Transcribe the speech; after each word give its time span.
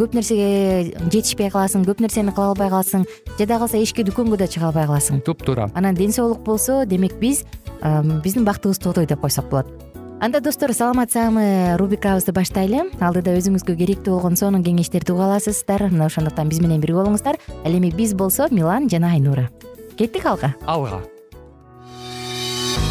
көп 0.00 0.14
нерсеге 0.16 0.94
жетишпей 1.12 1.50
каласың 1.50 1.84
көп 1.86 2.00
нерсени 2.00 2.32
кыла 2.34 2.52
албай 2.52 2.70
каласың 2.70 3.06
жада 3.38 3.58
калса 3.58 3.78
эшикке 3.78 4.04
дүкөнгө 4.04 4.36
да 4.36 4.48
чыга 4.48 4.70
албай 4.70 4.86
каласың. 4.86 5.20
Туптуура 5.24 5.70
анан 5.74 5.94
ден 5.94 6.12
соолук 6.12 6.44
болсо 6.44 6.84
демек 6.86 7.18
биз 7.20 7.44
биздин 8.24 8.44
бактыбыз 8.44 8.78
тотой 8.78 9.06
деп 9.06 9.20
койсок 9.20 9.50
болот. 9.50 9.66
Анда 10.18 10.40
достор 10.40 10.72
саламат 10.72 11.12
саамы 11.12 11.76
рубрикабызды 11.76 12.32
баштайлы. 12.32 12.86
Алдыда 13.00 13.34
өзүңүзгө 13.36 13.76
керектүү 13.76 14.14
болгон 14.14 14.36
сонун 14.40 14.64
кеңештерди 14.64 15.12
уга 15.12 15.26
аласыздар. 15.28 15.90
Мына 15.90 16.06
ошондуктан 16.08 16.48
биз 16.48 16.62
менен 16.64 16.80
бирге 16.80 17.02
болуңуздар. 17.02 17.36
Ал 17.36 17.76
эми 17.76 17.92
биз 17.92 18.14
болсо 18.14 18.48
милан 18.50 18.88
жана 18.88 19.12
айнура. 19.12 19.50
Кеттик 19.98 20.24
алга. 20.24 20.54
Алга 20.64 21.02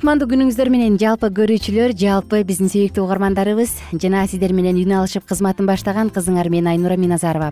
кутмандуу 0.00 0.30
күнүңүздөр 0.30 0.70
менен 0.72 0.94
жалпы 0.96 1.28
көрүүчүлөр 1.36 1.92
жалпы 2.00 2.38
биздин 2.48 2.70
сүйүктүү 2.72 3.02
угармандарыбыз 3.04 3.74
жана 4.00 4.22
сиздер 4.30 4.54
менен 4.56 4.78
үн 4.80 4.94
алышып 4.96 5.26
кызматын 5.28 5.68
баштаган 5.68 6.08
кызыңар 6.08 6.48
мен 6.48 6.70
айнура 6.72 6.96
миназарова. 6.96 7.50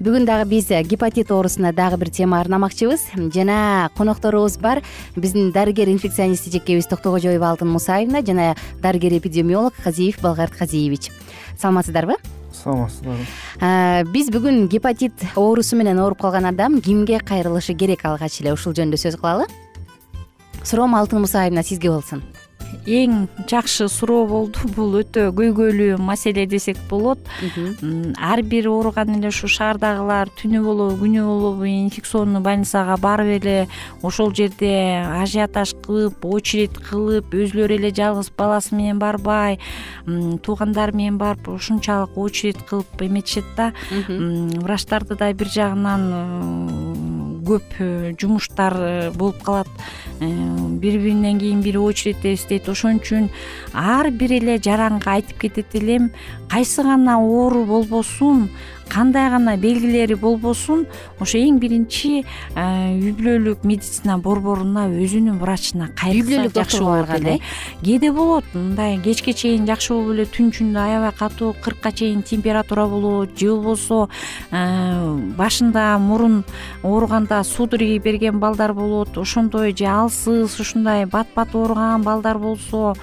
Бүгүн 0.00 0.24
дагы 0.24 0.48
биз 0.48 0.70
гепатит 0.88 1.28
оорусуна 1.28 1.74
дагы 1.76 2.00
бир 2.00 2.08
тема 2.08 2.40
арнамакчыбыз 2.40 3.04
жана 3.34 3.90
конокторубуз 3.98 4.56
бар. 4.56 4.80
Биздин 5.14 5.52
дарыгер 5.52 5.92
инфекционист 5.92 6.48
эжекебиз 6.48 6.88
токтогожоева 6.88 7.50
алтын 7.50 7.68
мусаевна 7.68 8.24
жана 8.24 8.54
дарыгер 8.80 9.18
эпидемиолог 9.18 9.74
казиев 9.84 10.22
балгарт 10.22 10.56
казиевич. 10.56 11.10
Саламатсыздарбы? 11.60 12.16
Саламатсыздарбы. 12.64 14.08
Биз 14.08 14.32
бүгүн 14.32 14.70
гепатит 14.72 15.12
оорусу 15.36 15.76
менен 15.76 16.00
ооруп 16.00 16.22
калган 16.22 16.48
адам 16.48 16.80
кимге 16.80 17.20
кайрылышы 17.20 17.74
керек 17.74 18.06
алгач 18.06 18.40
эле? 18.40 18.54
Ушул 18.56 18.72
жөнүндө 18.72 18.96
сөз 18.96 19.20
кылалы 19.20 19.44
суроом 20.64 20.94
алтын 20.94 21.20
мусаевна 21.20 21.62
сизге 21.62 21.90
болсун. 21.90 22.22
Эң 22.86 23.26
жакшы 23.50 23.88
суроо 23.90 24.24
болду 24.30 24.68
бул 24.76 24.94
өтө 25.00 25.28
көйгөйлүү 25.36 25.98
маселе 26.00 26.46
десек 26.48 26.78
болот. 26.88 27.18
Ар 28.16 28.42
бир 28.46 28.68
ооруган 28.70 29.16
эле 29.18 29.30
ушул 29.32 29.50
шаардагылар 29.52 30.30
түнү 30.38 30.62
болобу 30.64 30.98
күнү 31.02 31.24
болобу 31.26 31.66
инфекционный 31.68 32.40
больницага 32.44 32.96
барып 33.00 33.32
эле 33.40 33.56
ошол 34.02 34.32
жерде 34.34 34.72
ажиотаж 35.20 35.74
кылып 35.84 36.24
очередь 36.24 36.78
кылып 36.88 37.34
өзүлөрү 37.34 37.78
эле 37.80 37.92
жалгыз 37.94 38.30
баласы 38.38 38.74
менен 38.74 39.02
барбай 39.02 39.58
туугандары 40.06 40.96
менен 40.96 41.18
барып 41.18 41.50
ушунчалык 41.56 42.16
очередь 42.16 42.64
кылып 42.68 43.02
эметишет 43.02 43.44
да. 43.56 43.72
Врачтарды 44.08 45.16
да 45.16 45.32
бир 45.32 45.48
жагынан 45.48 46.89
көп 47.50 47.78
э, 47.78 48.12
жумуштар 48.18 48.76
э, 48.78 49.10
болуп 49.10 49.42
калат. 49.42 49.68
Э, 50.20 50.26
бири 50.80 50.98
биринен 50.98 51.38
кийин 51.40 51.62
бири 51.62 51.78
очередьде 51.78 52.34
иштейт 52.34 52.68
ошон 52.68 53.00
үчүн 53.00 53.30
ар 53.74 54.10
бир 54.10 54.36
эле 54.38 54.58
жаранга 54.58 55.18
айтып 55.18 55.40
кетет 55.46 55.74
элем. 55.74 56.10
Кайсы 56.48 56.82
гана 56.82 57.18
оору 57.18 57.64
болбосун 57.64 58.48
кандай 58.90 59.30
гана 59.30 59.56
белгилери 59.56 60.14
болбосун 60.18 60.86
ошо 61.20 61.38
эң 61.38 61.60
биринчи 61.62 62.24
үй 62.56 63.12
бүлөлүк 63.16 63.64
медицина 63.64 64.18
борборуна 64.18 64.88
өзүнүн 64.90 65.38
врачына 65.40 65.90
кайрылса 65.96 66.20
үй 66.20 66.26
бүлөлүк 66.26 66.56
жакшы 66.58 66.82
болот 66.84 67.14
эле 67.18 67.36
кээде 67.84 68.10
болот 68.12 68.44
мындай 68.54 68.98
кечке 69.04 69.32
чейин 69.32 69.68
жакшы 69.70 69.94
болуп 69.94 70.14
эле 70.16 70.26
түн 70.26 70.50
ичинде 70.50 70.82
аябай 70.82 71.14
катуу 71.16 71.54
кыркка 71.62 71.92
чейин 71.92 72.22
температура 72.22 72.86
болот 72.90 73.38
же 73.38 73.54
болбосо 73.54 74.08
башында 74.50 75.86
мурун 75.98 76.42
ооруганда 76.82 77.42
судороги 77.44 77.98
берген 77.98 78.40
балдар 78.40 78.74
болот 78.74 79.16
ошондой 79.18 79.74
же 79.76 79.86
алсыз 79.86 80.58
ушундай 80.60 81.06
бат 81.06 81.28
бат 81.36 81.54
ооруган 81.54 82.02
балдар 82.02 82.38
болсо 82.38 82.94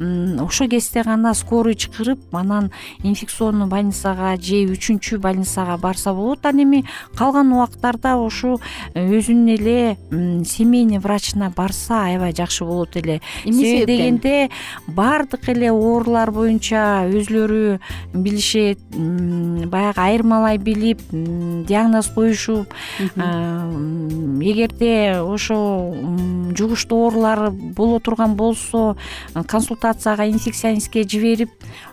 ошол 0.00 0.68
кезде 0.68 1.02
гана 1.02 1.34
скорый 1.34 1.74
чакырып 1.74 2.18
анан 2.32 2.70
инфекционный 3.02 3.66
больницага 3.66 4.36
же 4.40 4.64
үчүнчү 4.72 5.18
больницага 5.36 5.76
барса 5.76 6.12
болот. 6.12 6.44
Ал 6.46 6.52
эми 6.52 6.84
калган 7.16 7.52
убактарда 7.52 8.16
ушу 8.16 8.60
э, 8.94 9.06
өзүнүн 9.06 9.48
эле 9.54 9.96
семейный 10.44 10.98
врачына 10.98 11.52
барса 11.54 12.06
аябай 12.06 12.32
жакшы 12.32 12.64
болот 12.64 12.96
эле. 12.96 13.20
Эмне 13.44 13.64
себеби 13.64 13.96
дегенде 13.96 14.50
баардык 14.86 15.48
эле 15.48 15.70
оорулар 15.70 16.30
боюнча 16.30 17.06
өзүлөрү 17.08 17.78
билишет 18.14 18.78
баягы 18.92 20.00
айырмалай 20.00 20.58
билип 20.58 21.00
диагноз 21.10 22.08
коюшуп 22.08 22.72
эгерде 24.40 25.20
ошо 25.20 25.94
жугуштуу 26.56 27.04
оорулар 27.04 27.50
боло 27.50 28.00
турган 28.00 28.34
болсо 28.36 28.96
консультацияга 29.46 30.28
инфекционистке 30.28 31.04
жиберип 31.04 31.50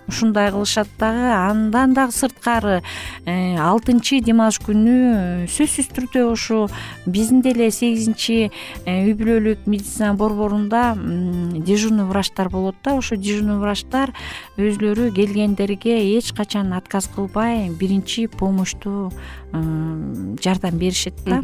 ушундай 0.07 0.51
кылышат 0.51 0.87
дагы. 0.99 1.31
Андан 1.33 1.93
дагы 1.93 2.11
сырткары 2.11 2.81
э, 3.25 3.57
алтынчы 3.57 4.19
дем 4.21 4.41
күнү 4.43 4.95
э, 5.45 5.47
сөзсүз 5.47 5.89
түрдө 5.95 6.25
ушу 6.31 6.67
биздин 7.05 7.41
деле 7.41 7.69
сегизинчи 7.71 8.51
э, 8.85 9.05
үй 9.05 9.13
бүлөлүк 9.13 9.65
медицина 9.65 10.13
борборунда 10.13 10.95
дежурный 10.95 12.05
врачтар 12.05 12.49
болот 12.49 12.75
да. 12.83 12.97
Ошо 12.97 13.15
дежурный 13.15 13.57
врачтар 13.57 14.13
өзүлөрү 14.57 15.11
келгендерге 15.15 16.17
эч 16.17 16.33
качан 16.33 16.73
отказ 16.73 17.09
кылбай 17.13 17.69
биринчи 17.69 18.27
помощту 18.27 19.11
жардам 19.51 20.77
беришет 20.77 21.13
да 21.25 21.41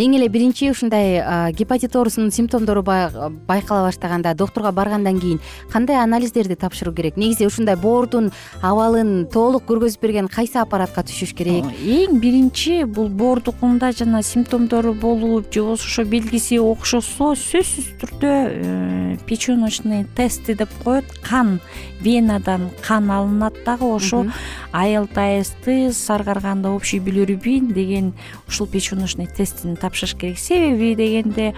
эң 0.00 0.16
эле 0.16 0.28
биринчи 0.28 0.70
ушундай 0.70 1.52
гепатит 1.52 1.96
оорусунун 1.96 2.30
симптомдору 2.32 2.82
байкала 2.82 3.86
баштаганда 3.86 4.34
доктурга 4.34 4.72
баргандан 4.72 5.20
кийин 5.20 5.40
кандай 5.72 5.96
анализдерди 6.02 6.54
тапшыруу 6.54 6.94
керек? 6.94 7.16
Негизи 7.16 7.46
ушундай 7.46 7.76
боордун 7.76 8.30
абалын 8.62 9.26
толук 9.32 9.66
көргөзүп 9.68 10.00
берген 10.00 10.28
кайсы 10.28 10.58
аппаратка 10.58 11.04
түшүш 11.04 11.34
керек? 11.36 11.68
Эң 11.84 12.20
биринчи 12.20 12.84
бул 12.84 13.08
боордукунда 13.08 13.92
жана 13.92 14.22
симптомдору 14.22 14.94
болуп 14.94 15.52
же 15.52 15.60
болбосо 15.62 15.90
ошо 15.90 16.04
белгиси 16.04 16.58
окшошсо 16.58 17.34
сөзсүз 17.36 17.90
түрдө 18.00 18.30
э, 18.30 19.16
печеночный 19.26 20.04
тесты 20.16 20.54
деп 20.54 20.70
коет. 20.84 21.04
Кан 21.22 21.60
венадан 22.00 22.70
кан 22.86 23.10
алынат 23.10 23.54
дагы. 23.64 23.84
Ошо 23.84 24.26
алтс 24.72 25.54
ты 25.64 25.92
саргарганда 25.92 26.70
общий 26.70 26.98
билирубин 26.98 27.72
деген 27.72 28.12
ушул 28.48 28.66
печеночный 28.66 29.26
тестин 29.26 29.76
тапшырыш 29.90 30.14
керек. 30.14 30.38
Себеби 30.38 30.94
дегенде 30.94 31.54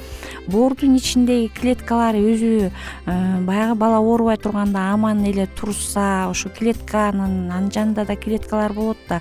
боордун 0.48 0.96
ичиндеги 0.96 1.50
клеткалар 1.52 2.16
өзү 2.16 2.70
баягы 3.44 3.74
бала 3.76 3.98
оорубай 4.00 4.36
турганда 4.36 4.92
аман 4.92 5.24
эле 5.24 5.46
турса 5.46 6.28
ошо 6.30 6.48
клетканын 6.48 7.50
анын 7.52 7.70
жанында 7.70 8.06
да 8.06 8.16
клеткалар 8.16 8.72
болот 8.72 8.98
да 9.08 9.20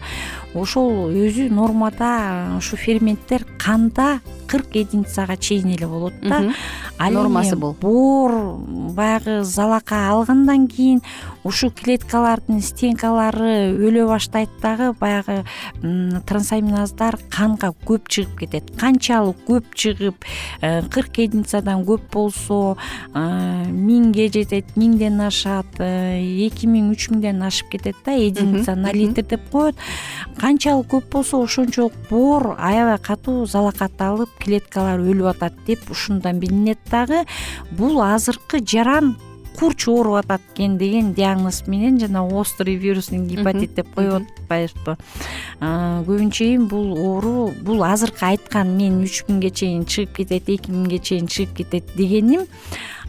ошол 0.56 1.12
өзү 1.12 1.50
нормада 1.52 2.56
ушу 2.58 2.78
ферменттер 2.78 3.46
канда 3.60 4.22
кырк 4.48 4.76
единицага 4.76 5.38
чейин 5.38 5.76
эле 5.76 5.88
болот 5.88 6.14
да. 6.22 6.54
Ал 7.00 7.14
нормасы 7.14 7.56
бул. 7.56 7.76
боор 7.80 8.58
баягы 8.96 9.44
залака 9.44 10.10
алгандан 10.12 10.68
кийин 10.68 11.02
ушул 11.44 11.72
клеткалардын 11.72 12.62
стенкалары 12.62 13.72
өлө 13.74 14.08
баштайт 14.10 14.50
дагы 14.62 14.92
баягы 15.00 15.44
трансаминаздар 15.82 17.18
канга 17.32 17.72
көп 17.88 18.10
чыгып 18.12 18.44
кетет 18.44 18.72
канчалык 18.92 19.38
көп 19.48 19.72
чыгып 19.76 20.26
э, 20.62 20.82
кырк 20.92 21.20
единицадан 21.24 21.86
көп 21.88 22.10
болсо 22.12 22.76
э, 23.16 23.22
миңге 23.72 24.28
жетет 24.34 24.76
миңден 24.76 25.22
ашат 25.24 25.80
э, 25.80 26.20
эки 26.48 26.68
миң 26.68 26.92
үч 26.92 27.08
миңден 27.14 27.42
ашып 27.48 27.72
кетет 27.72 27.96
да 28.06 28.12
единица 28.12 28.76
на 28.76 28.92
литр 28.92 29.24
деп 29.24 29.48
коет. 29.52 29.76
Канчалык 30.40 30.92
көп 30.92 31.10
болсо 31.12 31.42
ошончолук 31.44 31.96
боор 32.10 32.56
аябай 32.60 33.00
катуу 33.00 33.46
залакат 33.46 34.02
алып 34.02 34.32
клеткалар 34.44 35.00
өлүп 35.00 35.36
атат 35.36 35.66
деп 35.68 35.92
ушундан 35.92 36.40
билинет 36.40 36.80
дагы. 36.92 37.24
Бул 37.72 38.02
азыркы 38.04 38.60
жаран 38.66 39.16
курч 39.58 39.88
ооруп 39.88 40.20
атат 40.24 40.42
экен 40.54 40.78
деген 40.78 41.14
диагноз 41.14 41.64
менен 41.68 42.00
жана 42.00 42.26
острый 42.26 42.76
вирусный 42.76 43.20
гепатит 43.20 43.76
деп 43.76 43.94
коюп 43.96 44.24
атпайбызбы 44.52 44.98
көбүнчө 45.62 46.50
бул 46.70 46.94
оору 46.98 47.52
бул 47.62 47.84
азыркы 47.84 48.26
айткан 48.26 48.76
мен 48.78 49.02
үч 49.04 49.24
миңге 49.28 49.52
чейин 49.52 49.86
чыгып 49.86 50.22
кетет 50.22 50.50
эки 50.50 50.72
миңге 50.72 51.00
чейин 51.00 51.28
чыгып 51.28 51.62
кетет 51.62 51.96
дегеним 51.96 52.48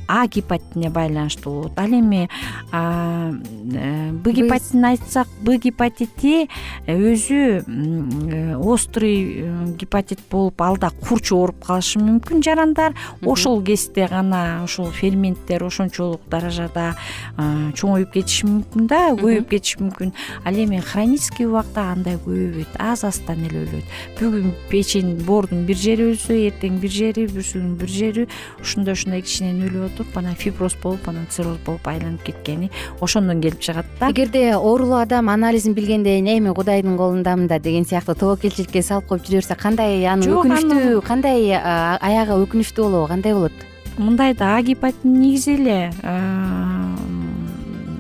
а 0.06 0.26
гепатитине 0.26 0.90
байланыштуу 0.90 1.52
болот 1.52 1.78
ал 1.78 1.90
эми 1.90 2.28
э, 2.72 4.10
б 4.12 4.32
гепатитин 4.32 4.84
айтсак 4.84 5.28
б 5.42 5.56
гепатити 5.58 6.48
өзү 6.86 7.64
э, 7.66 8.56
острый 8.56 9.42
э, 9.42 9.66
гепатит 9.78 10.20
болуп 10.30 10.60
ал 10.62 10.76
да 10.76 10.90
курч 10.90 11.32
ооруп 11.32 11.64
калышы 11.64 12.00
мүмкүн 12.00 12.42
жарандар. 12.42 12.94
Ошол 13.22 13.62
кезде 13.62 14.06
гана 14.08 14.62
ушул 14.64 14.90
ферменттер 14.90 15.64
ошончолук 15.64 16.20
даражада 16.30 16.94
чоңоюп 17.36 18.12
кетиши 18.12 18.46
мүмкүн 18.46 18.88
да 18.90 19.02
көбөйүп 19.12 19.48
кетиши 19.50 19.80
мүмкүн. 19.82 20.12
Ал 20.44 20.54
эми 20.54 20.80
хронический 20.80 21.46
убакта 21.46 21.92
андай 21.92 22.16
көбөйбөйт 22.16 22.76
аз 22.78 23.04
аздан 23.04 23.44
эле 23.46 23.64
өлөт 23.66 24.18
бүгүн 24.18 24.52
печень 24.70 25.16
боордун 25.26 25.64
бир 25.66 25.78
жери 25.78 26.10
өлсө 26.12 26.36
эртең 26.48 26.80
бир 26.82 26.90
жери 26.90 27.26
бүрсүгүнүн 27.30 27.76
бир 27.80 27.92
жери 27.92 28.26
ушундай 28.60 28.96
ушундай 28.96 29.22
кичинен 29.22 29.62
өлүп 29.68 29.91
туруп 29.96 30.16
анан 30.18 30.34
фиброз 30.34 30.76
болуп 30.82 31.08
анан 31.08 31.26
цирроз 31.30 31.58
болуп 31.66 31.86
айланып 31.88 32.22
кеткени 32.26 32.70
ошондон 33.00 33.40
келип 33.40 33.60
чыгат 33.60 33.86
да. 34.00 34.10
Эгерде 34.10 34.56
оорулуу 34.56 35.00
адам 35.00 35.28
анализин 35.28 35.74
билгенде 35.74 36.18
эми 36.18 36.54
кудайдын 36.54 36.96
колундамын 36.96 37.46
да 37.46 37.58
деген 37.58 37.84
сыяктуу 37.84 38.14
тобокелчиликке 38.14 38.82
салып 38.82 39.06
коюп 39.08 39.26
жүрө 39.26 39.42
берсе 39.42 39.54
кандай 39.54 40.06
анын 40.06 40.32
өкүнүчтүү 40.36 41.02
кандай 41.06 41.52
аягы 41.56 42.40
өкүнүчтүү 42.46 42.88
болобу 42.88 43.08
кандай 43.08 43.34
болот? 43.34 43.52
мындай 43.98 44.34
да 44.34 44.56
а 44.56 44.62
гепатиттин 44.62 45.20
негизи 45.20 45.54
эле 45.54 45.92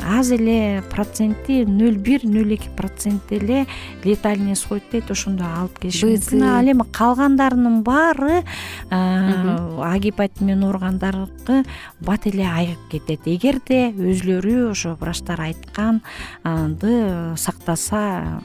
аз 0.02 0.30
эле 0.34 0.82
проценти 0.90 1.64
нөл 1.66 1.96
бир 2.02 2.24
нөл 2.26 2.54
эки 2.56 2.68
процент 2.76 3.32
эле 3.32 3.66
летальный 4.04 4.52
исход 4.52 4.82
дейт 4.92 5.10
ошондо 5.10 5.44
алып 5.46 5.78
келиши 5.78 6.06
мүмкүн. 6.06 6.42
Ал 6.42 6.66
эми 6.72 6.84
калгандарынын 6.92 7.82
баары 7.86 8.42
а 8.90 9.98
гепатит 9.98 10.40
менен 10.40 10.64
ооругандарыкы 10.66 11.62
бат 12.00 12.26
эле 12.26 12.46
айыгып 12.46 12.90
кетет. 12.90 13.26
Эгерде 13.26 13.92
өзүлөрү 13.92 14.70
ошо 14.70 14.96
врачтар 15.00 15.40
айтканды 15.40 16.94
сактаса 17.36 18.42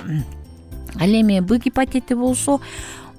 ал 0.99 1.09
эми 1.09 1.39
б 1.41 1.57
гепатити 1.57 2.13
болсо 2.13 2.59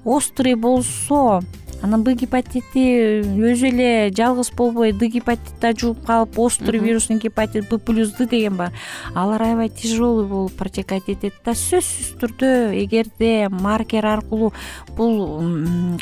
острый 0.05 0.55
болсо 0.55 1.41
анан 1.81 2.03
б 2.03 2.13
гепатити 2.13 2.83
өзү 3.23 3.69
эле 3.71 3.89
жалгыз 4.15 4.51
болбой 4.55 4.91
д 4.91 5.07
гепатит 5.07 5.59
да 5.61 5.71
жугуп 5.71 6.05
калып 6.05 6.39
острый 6.39 6.79
вирусный 6.79 7.19
гепатит 7.19 7.69
б 7.69 7.77
плюс 7.77 8.11
д 8.17 8.25
деген 8.27 8.57
бар 8.57 8.73
алар 9.15 9.41
аябай 9.41 9.69
тяжелый 9.69 10.25
болуп 10.27 10.53
протекать 10.53 11.07
этет 11.07 11.33
да. 11.45 11.53
Сөзсүз 11.55 12.17
түрдө 12.19 12.49
эгерде 12.83 13.49
маркер 13.49 14.05
аркылуу 14.05 14.53
бул 14.97 15.39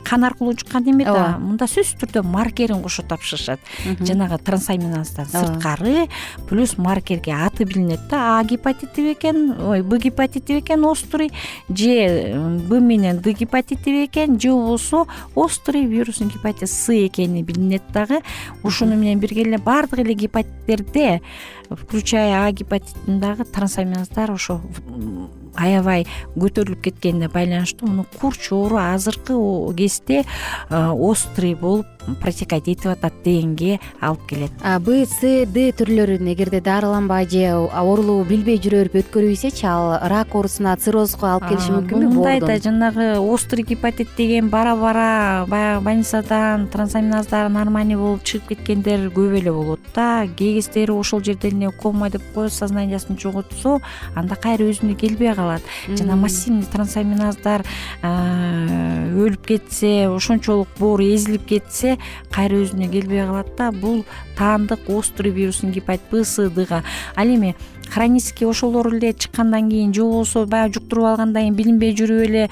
кан 0.04 0.24
аркылуу 0.24 0.54
жуккан 0.58 0.86
неме 0.86 1.06
да 1.06 1.38
мында 1.40 1.68
сөзсүз 1.70 2.02
түрдө 2.04 2.24
маркерин 2.26 2.82
кошо 2.82 3.04
тапшырышат. 3.04 3.60
Жанагы 4.00 4.38
трансаминаздан 4.38 5.30
сырткары 5.30 6.08
плюс 6.50 6.78
маркерге 6.78 7.34
аты 7.34 7.66
билинет 7.66 8.08
да. 8.10 8.40
А 8.40 8.44
гепатити 8.44 9.02
бекен 9.02 9.56
ой 9.62 9.82
б 9.82 10.00
гепатити 10.00 10.54
бекен 10.54 10.86
острый 10.86 11.32
же 11.70 12.34
б 12.68 12.80
менен 12.80 13.20
д 13.20 13.34
гепатити 13.34 13.90
бекен 13.90 14.40
же 14.40 14.52
болбосо 14.52 15.06
вирусный 15.74 16.28
гепатит 16.28 16.70
с 16.70 16.90
экени 16.90 17.42
билинет 17.42 17.84
дагы. 17.94 18.22
Ушуну 18.64 18.96
менен 18.96 19.20
бирге 19.20 19.42
эле 19.42 19.58
баардык 19.58 20.00
эле 20.00 20.14
гепатиттерде 20.14 21.22
включая 21.70 22.46
а 22.46 22.52
гепатитин 22.52 23.20
дагы 23.20 23.44
трансаминаздар 23.44 24.32
ошо 24.32 24.62
аябай 25.58 26.06
көтөрүлүп 26.38 26.82
кеткенине 26.88 27.30
байланыштуу 27.34 27.90
муну 27.90 28.06
курч 28.20 28.52
оору 28.52 28.78
азыркы 28.78 29.36
кезде 29.76 30.24
острый 30.70 31.56
болуп 31.56 31.86
протекать 32.22 32.68
этип 32.68 32.88
атат 32.88 33.14
дегенге 33.24 33.80
алып 34.00 34.22
келет. 34.30 34.52
Б 34.80 35.04
с 35.06 35.20
д 35.22 35.72
түрлөрүн 35.76 36.32
эгерде 36.32 36.62
дарыланбай 36.62 37.28
же 37.28 37.52
оорулуу 37.52 38.24
билбей 38.24 38.60
жүрө 38.64 38.88
берип 38.88 38.96
өткөрүп 39.02 39.66
ал 39.68 39.98
рак 40.08 40.36
оорусуна 40.36 40.78
циррозго 40.78 41.28
алып 41.28 41.50
келиши 41.50 41.74
мүмкүнбү 41.76 42.12
мындай 42.14 42.40
да 42.40 42.58
жанагы 42.64 43.20
острый 43.20 43.64
гепатит 43.68 44.08
деген 44.18 44.50
бара 44.50 44.76
бара 44.76 45.46
баягы 45.48 45.84
больницадан 45.84 46.68
трансаминаздар 46.72 47.50
нормальный 47.50 47.98
болуп 47.98 48.24
чыгып 48.24 48.56
кеткендер 48.56 49.10
көп 49.12 49.38
эле 49.42 49.52
болот 49.52 49.80
да. 49.96 50.26
Кээ 50.28 50.62
кездери 50.62 50.92
ошол 50.92 51.24
жерден 51.24 51.62
эле 51.62 51.72
кома 51.72 52.10
деп 52.10 52.24
коет 52.34 52.54
сознаниясын 52.54 53.20
жоготсо 53.20 53.82
анда 54.16 54.36
кайра 54.36 54.64
өзүнө 54.64 54.96
келбей 54.96 55.34
калат 55.36 55.47
жана 55.88 56.16
массивный 56.16 56.68
трансаминаздар 56.72 57.66
өлүп 58.04 59.48
кетсе 59.48 60.08
ошончолук 60.12 60.68
боор 60.80 61.02
эзилип 61.06 61.48
кетсе 61.50 61.98
кайра 62.34 62.62
өзүнө 62.64 62.92
келбей 62.92 63.26
калат 63.26 63.54
да 63.58 63.72
бул 63.72 64.06
таандык 64.38 64.90
острый 64.90 65.32
вирусный 65.32 65.72
гепатит 65.72 66.10
б 66.12 66.24
с 66.24 66.50
дга 66.50 66.84
ал 67.16 67.28
эми 67.28 67.56
хронический 67.90 68.46
ошолор 68.46 68.94
эле 68.94 69.14
чыккандан 69.14 69.70
кийин 69.70 69.94
же 69.94 70.04
болбосо 70.04 70.46
баягы 70.46 70.74
жуктуруп 70.80 71.06
алгандан 71.06 71.44
кийин 71.44 71.56
билинбей 71.56 71.96
жүрүп 71.96 72.22
эле 72.28 72.50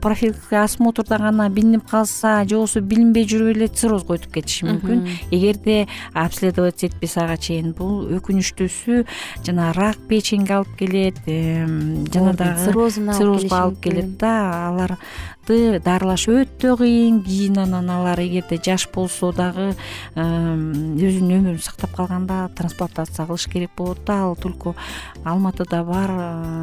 профилактикалык 0.00 0.64
осмотрдо 0.64 1.18
гана 1.18 1.48
билинип 1.48 1.86
калса 1.88 2.44
же 2.44 2.56
болбосо 2.56 2.80
билинбей 2.80 3.26
жүрүп 3.26 3.56
эле 3.56 3.68
циррозго 3.68 4.18
өтүп 4.18 4.32
кетиши 4.38 4.66
мүмкүн. 4.66 5.06
Эгерде 5.30 5.86
обследоваться 6.12 6.86
этпесе 6.86 7.20
ага 7.24 7.36
чейин 7.36 7.72
бул 7.72 8.06
өкүнүчтүүсү 8.18 9.04
жана 9.46 9.72
рак 9.76 9.96
печеньге 10.08 10.58
алып 10.60 10.76
келет 10.78 11.18
жана 11.26 12.34
дагы 12.34 12.64
циррозго 12.66 13.56
алып 13.56 13.82
келет 13.82 14.16
да 14.18 14.68
алар 14.68 14.98
дарылаш 15.48 16.26
өтө 16.28 16.74
кыйын 16.76 17.22
кийин 17.24 17.58
анан 17.62 17.88
алар 17.90 18.20
эгерде 18.20 18.58
жаш 18.60 18.86
болсо 18.92 19.32
дагы 19.32 19.72
өзүнүн 20.14 21.34
өмүрүн 21.38 21.62
сактап 21.64 21.94
калганда 21.96 22.50
трансплантация 22.56 23.26
кылыш 23.26 23.48
керек 23.48 23.72
болот 23.76 24.04
да. 24.04 24.22
Ал 24.28 24.36
только 24.36 24.74
алматыда 25.24 25.82
бар 25.84 26.10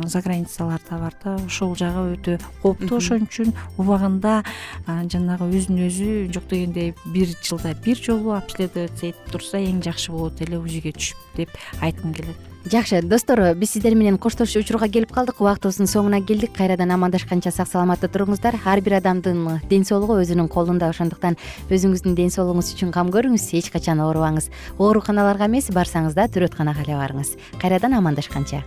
за 0.05 0.21
границаларда 0.21 0.99
бар 0.99 1.13
да. 1.23 1.35
Ошол 1.45 1.75
жагы 1.75 2.15
өтө 2.15 2.39
кооптуу 2.61 2.97
ошон 2.97 3.25
үчүн 3.25 3.53
убагында 3.77 4.43
жанагы 4.85 5.49
өзүн 5.49 5.85
өзү 5.89 6.09
жок 6.33 6.49
дегенде 6.49 6.93
бир 7.05 7.33
жылда 7.41 7.73
бир 7.85 7.97
жолу 7.97 8.35
обследоваться 8.37 9.09
этип 9.09 9.31
турса 9.31 9.57
эң 9.57 9.81
жакшы 9.85 10.11
болот 10.11 10.41
эле 10.45 10.59
узиге 10.59 10.93
түшүп 10.93 11.39
деп 11.41 11.57
айткым 11.81 12.13
келет 12.13 12.54
жакшы 12.71 13.01
достор 13.01 13.53
биз 13.55 13.71
сиздер 13.71 13.95
менен 13.95 14.17
коштошуу 14.17 14.61
учурга 14.61 14.87
келип 14.89 15.11
калдык. 15.13 15.41
Убактыбыздын 15.41 15.87
соңуна 15.87 16.21
келдик. 16.25 16.53
Кайрадан 16.55 16.91
амандашканча 16.91 17.51
сак 17.51 17.67
саламатта 17.69 18.07
туруңуздар. 18.07 18.57
Ар 18.65 18.81
бир 18.81 18.97
адамдын 18.99 19.61
ден 19.69 19.85
соолугу 19.85 20.17
өзүнүн 20.21 20.49
колунда 20.49 20.89
ошондуктан 20.89 21.37
өзүңүздүн 21.69 22.15
ден 22.15 22.31
соолугуңуз 22.33 22.73
үчүн 22.75 22.93
кам 22.95 23.11
көрүңүз 23.13 23.51
эч 23.59 23.69
качан 23.73 24.01
оорубаңыз 24.01 24.49
ооруканаларга 24.79 25.45
эмес 25.45 25.69
барсаңыз 25.69 26.17
да 26.17 26.25
төрөтканага 26.27 26.85
эле 26.87 26.97
барыңыз 26.97 27.35
кайрадан 27.61 27.93
амандашканча. 27.93 28.63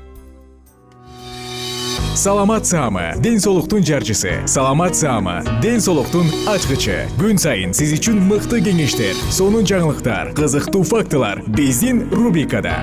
Саламат 2.18 2.66
саама 2.66 3.14
ден 3.22 3.38
соолуктун 3.38 3.84
жарчысы. 3.84 4.42
Саламат 4.46 4.96
саама 4.96 5.42
ден 5.62 5.80
соолуктун 5.80 6.26
ачкычы. 6.50 7.06
Күн 7.18 7.38
сайын 7.38 7.74
сиз 7.74 7.94
үчүн 7.94 8.18
мыкты 8.26 8.58
кеңештер 8.58 9.14
сонун 9.30 9.62
жаңылыктар 9.62 10.34
кызыктуу 10.34 10.82
фактылар. 10.82 11.44
Биздин 11.46 12.08
рубрикада 12.10 12.82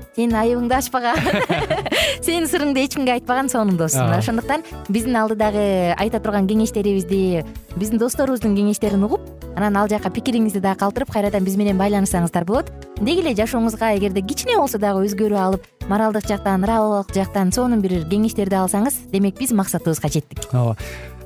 сенин 0.15 0.35
айыбыңды 0.35 0.75
ачпаган. 0.75 1.17
Сенин 2.25 2.47
сырыңды 2.49 2.83
эч 2.83 2.95
кимге 2.97 3.15
айтпаган 3.15 3.49
сонун 3.49 3.77
дос 3.79 3.95
ошондуктан 3.95 4.63
биздин 4.89 5.15
алдыдагы 5.15 5.95
айта 5.95 6.19
турган 6.19 6.47
кеңештерибизди 6.49 7.45
биздин 7.75 8.01
досторубуздун 8.01 8.55
кеңештерин 8.57 9.05
угуп 9.07 9.21
анан 9.55 9.77
ал 9.79 9.87
жака 9.89 10.11
пикириңизди 10.11 10.59
дагы 10.63 10.79
калтырып 10.83 11.13
кайрадан 11.13 11.45
биз 11.47 11.55
менен 11.59 11.79
байланышсаңыздар 11.79 12.45
болот. 12.45 12.71
Деги 12.99 13.23
эле 13.23 13.35
жашооңузга 13.35 13.93
эгерде 13.97 14.21
кичине 14.21 14.57
болсо 14.59 14.79
дагы 14.79 15.05
өзгөрүү 15.07 15.39
алып 15.39 15.87
моралдык 15.89 16.27
жактан 16.27 16.61
нравовик 16.61 17.13
жактан 17.15 17.51
сонун 17.51 17.81
бир 17.81 18.03
кеңештерди 18.11 18.59
алсаңыз 18.59 19.07
демек 19.11 19.39
биз 19.39 19.55
максатыбызга 19.55 20.11
жеттик. 20.11 20.45
Ооба. 20.51 20.75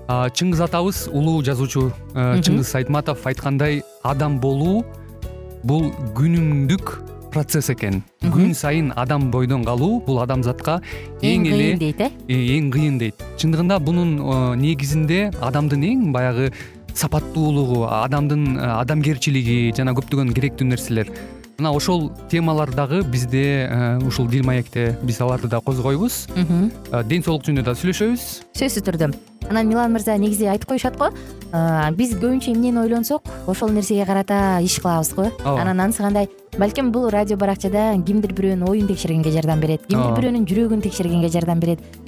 Чыңгыз 0.08 0.62
атабыз 0.62 1.08
улуу 1.10 1.42
жазуучу 1.42 1.88
э, 2.14 2.38
чыңгыз 2.46 2.76
айтматов 2.78 3.26
айткандай 3.26 3.82
адам 4.06 4.38
болуу 4.40 4.84
бул 5.66 5.90
күнүмдүк 6.14 7.15
процесс 7.36 7.70
экен. 7.74 8.00
Күн 8.24 8.54
сайын 8.56 8.94
адам 8.96 9.28
бойдон 9.32 9.66
калуу 9.68 10.00
бул 10.06 10.22
адамзатка 10.24 10.80
эң 11.20 11.50
эле 11.50 11.76
кыйын 11.76 11.82
дейт 11.84 12.02
э? 12.06 12.10
э 12.32 12.40
эң 12.56 12.72
кыйын 12.72 13.00
дейт. 13.02 13.26
Чындыгында 13.42 13.82
бунун 13.84 14.16
э, 14.20 14.40
негизинде 14.62 15.20
адамдын 15.44 15.84
эң 15.90 16.06
баягы 16.16 16.52
сапаттуулугу 16.96 17.84
адамдын 17.92 18.56
э, 18.56 18.70
адамгерчилиги 18.80 19.74
жана 19.76 19.92
көптөгөн 19.98 20.32
керектүү 20.38 20.70
нерселер 20.70 21.12
мына 21.58 21.72
ошол 21.72 22.12
темалар 22.30 22.74
дагы 22.74 23.04
бизде 23.04 23.70
ушул 24.06 24.28
дил 24.28 24.44
маекте 24.46 24.98
биз 25.04 25.22
аларды 25.22 25.48
да 25.48 25.62
козгойбуз. 25.62 26.28
Ден 27.06 27.24
соолук 27.24 27.46
жөнүндө 27.48 27.64
да 27.64 27.76
сүйлөшөбүз. 27.76 28.28
Сөзсүз 28.56 28.86
түрдө. 28.86 29.14
Анан 29.50 29.68
милан 29.70 29.94
мырза 29.94 30.18
негизи 30.18 30.48
айтып 30.50 30.72
коюшат 30.74 30.98
го? 30.98 31.12
Биз 31.96 32.16
көбүнчө 32.18 32.56
эмнени 32.56 32.82
ойлонсок? 32.82 33.30
Ошол 33.48 33.70
нерсеге 33.70 34.06
карата 34.06 34.60
иш 34.66 34.80
кылабыз 34.82 35.14
го? 35.14 35.30
Ооба. 35.46 35.62
Анан 35.62 35.80
анысы 35.80 36.02
кандай? 36.02 36.30
Балким 36.58 36.92
бул 36.92 37.10
радио 37.10 37.38
баракчада 37.38 37.94
кимдир 38.08 38.34
бирөөнүн 38.34 38.68
оюн 38.70 38.88
текшергенге 38.88 39.32
жардам 39.32 39.60
берет 39.60 39.86
кимдир 39.86 40.16
бирөөнүн 40.18 40.48
жүрөгүн 40.50 40.82
текшергенге 40.82 41.30
жардам 41.30 41.60
берет 41.60 41.80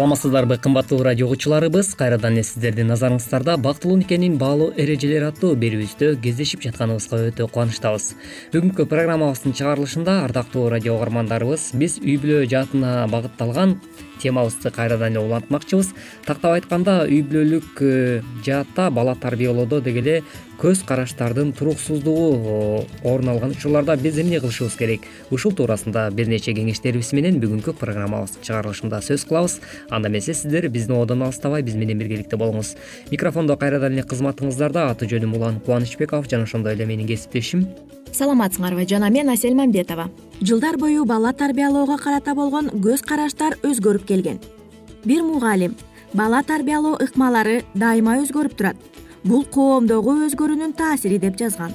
саламатсыздарбы 0.00 0.56
кымбаттуу 0.56 1.02
радио 1.02 1.26
угуучуларыбыз 1.26 1.90
кайрадан 1.94 2.38
эле 2.38 2.42
сиздердин 2.42 2.88
назарыңыздарда 2.88 3.58
бактылуу 3.60 3.98
никенин 4.00 4.38
баалуу 4.40 4.70
эрежелери 4.72 5.26
аттуу 5.28 5.50
берүүбүздө 5.60 6.14
кездешип 6.24 6.64
жатканыбызга 6.64 7.18
өтө 7.28 7.50
кубанычтабыз. 7.52 8.06
Бүгүнкү 8.54 8.86
программабыздын 8.88 9.52
чыгарылышында 9.60 10.22
ардактуу 10.24 10.70
радио 10.72 10.96
угармандарыбыз 10.96 11.74
биз 11.76 11.98
үй 12.00 12.16
бүлө 12.22 12.46
жаатына 12.48 13.10
багытталган 13.12 13.76
темабызды 14.20 14.70
кайрадан 14.70 15.16
эле 15.16 15.24
улантмакчыбыз. 15.24 15.94
Тактап 16.26 16.58
айтканда 16.58 17.02
үй 17.08 17.22
бүлөлүк 17.24 17.80
э, 17.80 18.22
жаатта 18.44 18.90
бала 18.90 19.16
тарбиялоодо 19.16 19.80
деги 19.80 20.04
эле 20.04 20.16
көз 20.60 20.82
караштардын 20.84 21.54
туруксуздугу 21.56 22.84
орун 23.02 23.28
алган 23.32 23.54
учурларда 23.56 23.96
биз 23.96 24.18
эмне 24.20 24.40
кылышыбыз 24.40 24.76
керек? 24.76 25.06
Ушул 25.30 25.54
туурасында 25.56 26.10
бир 26.12 26.28
нече 26.28 26.52
кеңештерибиз 26.52 27.14
менен 27.16 27.40
бүгүнкү 27.40 27.74
программабыздын 27.80 28.44
чыгарылышында 28.44 29.00
сөз 29.06 29.24
кылабыз. 29.28 29.60
Анда 29.88 30.12
эмесе 30.12 30.34
сиздер 30.34 30.68
биздин 30.68 30.98
ободон 30.98 31.24
алыстабай 31.24 31.62
биз 31.62 31.78
менен 31.80 31.98
биргеликте 31.98 32.36
болуңуз. 32.36 32.74
Микрофондо 33.10 33.56
кайрадан 33.56 33.96
эле 33.96 34.04
кызматыңыздарда 34.04 34.90
аты 34.90 35.08
жөнүм 35.08 35.36
улан 35.36 35.60
кубанычбеков 35.64 36.28
жана 36.28 36.44
ошондой 36.44 36.76
эле 36.76 36.84
менин 36.84 37.08
кесиптешим. 37.08 37.64
Саламатсыңарбы 38.12 38.88
жана 38.90 39.08
мен 39.10 39.30
асель 39.30 39.54
мамбетова. 39.54 40.08
Жылдар 40.40 40.76
бою 40.78 41.04
бала 41.04 41.32
тарбиялоого 41.32 41.96
карата 41.96 42.34
болгон 42.34 42.70
көз 42.82 43.04
караштар 43.06 43.56
өзгөрүп 43.62 44.06
келген. 44.10 44.38
Бир 45.04 45.22
мугалим 45.22 45.76
бала 46.14 46.42
тарбиялоо 46.42 46.98
ыкмалары 47.04 47.62
дайыма 47.74 48.18
өзгөрүп 48.22 48.56
турат. 48.56 48.76
Бул 49.24 49.44
коомдогу 49.44 50.16
өзгөрүүнүн 50.26 50.74
таасири 50.80 51.18
деп 51.22 51.38
жазган. 51.40 51.74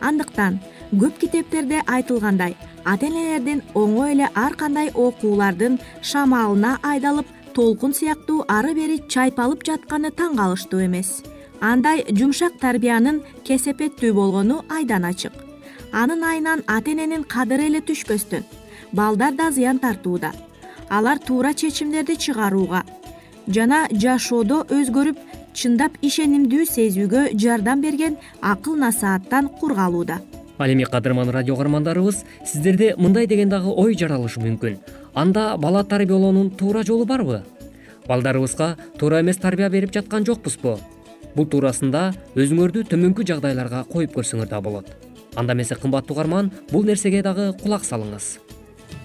Андыктан 0.00 0.60
көп 0.92 1.18
китептерде 1.20 1.82
айтылгандай 1.86 2.56
ата 2.84 3.06
энелердин 3.06 3.62
оңой 3.74 4.14
эле 4.14 4.28
ар 4.34 4.56
кандай 4.60 4.90
окуулардын 4.94 5.78
шамалына 6.02 6.78
айдалып 6.82 7.26
толкун 7.54 7.94
сыяктуу 7.94 8.44
ары 8.48 8.74
бери 8.74 8.98
чайпалып 9.08 9.64
жатканы 9.68 10.10
таң 10.10 10.36
калыштуу 10.40 10.84
эмес. 10.86 11.22
Андай 11.60 12.04
жумшак 12.10 12.58
тарбиянын 12.60 13.22
кесепеттүү 13.46 14.12
болгону 14.14 14.62
айдан 14.68 15.04
ачык. 15.10 15.32
Анын 15.92 16.24
айынан 16.24 16.64
ата 16.66 16.90
эненин 16.90 17.24
кадыры 17.24 17.68
эле 17.70 17.80
түшпөстөн 17.80 18.42
балдар 18.92 19.34
да 19.34 19.50
зыян 19.50 19.78
тартууда 19.78 20.32
алар 20.88 21.18
туура 21.18 21.54
чечимдерди 21.54 22.16
чыгарууга. 22.16 22.84
Жана 23.46 23.86
жашоодо 23.90 24.64
өзгөрүп 24.70 25.18
чындап 25.54 25.98
ишенимдүү 26.02 26.64
сезүүгө 26.66 27.26
жардам 27.38 27.80
берген 27.80 28.16
акыл 28.40 28.76
насааттан 28.76 29.48
кур 29.60 29.74
калууда 29.74 30.20
ал 30.58 30.70
эми 30.70 30.84
кадырман 30.84 31.30
радио 31.30 31.54
угармандарыбыз 31.54 32.24
сиздерде 32.46 32.94
мындай 32.96 33.26
деген 33.26 33.48
дагы 33.48 33.68
ой 33.68 33.94
жаралышы 33.94 34.40
мүмкүн. 34.40 34.78
Анда 35.14 35.56
бала 35.56 35.84
тарбиялоонун 35.84 36.50
туура 36.50 36.82
жолу 36.84 37.04
барбы? 37.04 37.42
Балдарыбызга 38.06 38.76
туура 38.98 39.20
эмес 39.20 39.36
тарбия 39.36 39.68
берип 39.68 39.92
жаткан 39.92 40.24
жокпузбу? 40.24 40.78
Бул 41.34 41.46
туурасында 41.46 42.14
өзүңөрдү 42.34 42.84
төмөнкү 42.90 43.26
жагдайларга 43.26 43.84
коюп 43.90 44.14
көрсөңөр 44.14 44.48
да 44.48 44.60
болот. 44.60 44.86
Анда 45.34 45.54
эмесе 45.54 45.74
кымбаттуу 45.74 46.14
угарман 46.14 46.52
бул 46.70 46.84
нерсеге 46.84 47.22
дагы 47.22 47.52
кулак 47.62 47.82
салыңыз. 47.82 48.38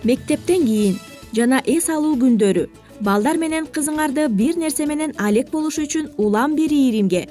Мектептен 0.04 0.66
кийин 0.66 1.00
жана 1.36 1.62
эс 1.66 1.90
алуу 1.90 2.16
күндөрү. 2.20 2.68
Балдар 3.02 3.38
менен 3.40 3.68
кызыңарды 3.72 4.28
бир 4.36 4.58
нерсе 4.60 4.86
менен 4.86 5.14
алек 5.18 5.52
болушу 5.52 5.86
үчүн 5.86 6.10
улам 6.18 6.56
бир 6.56 6.72
ийримге. 6.72 7.28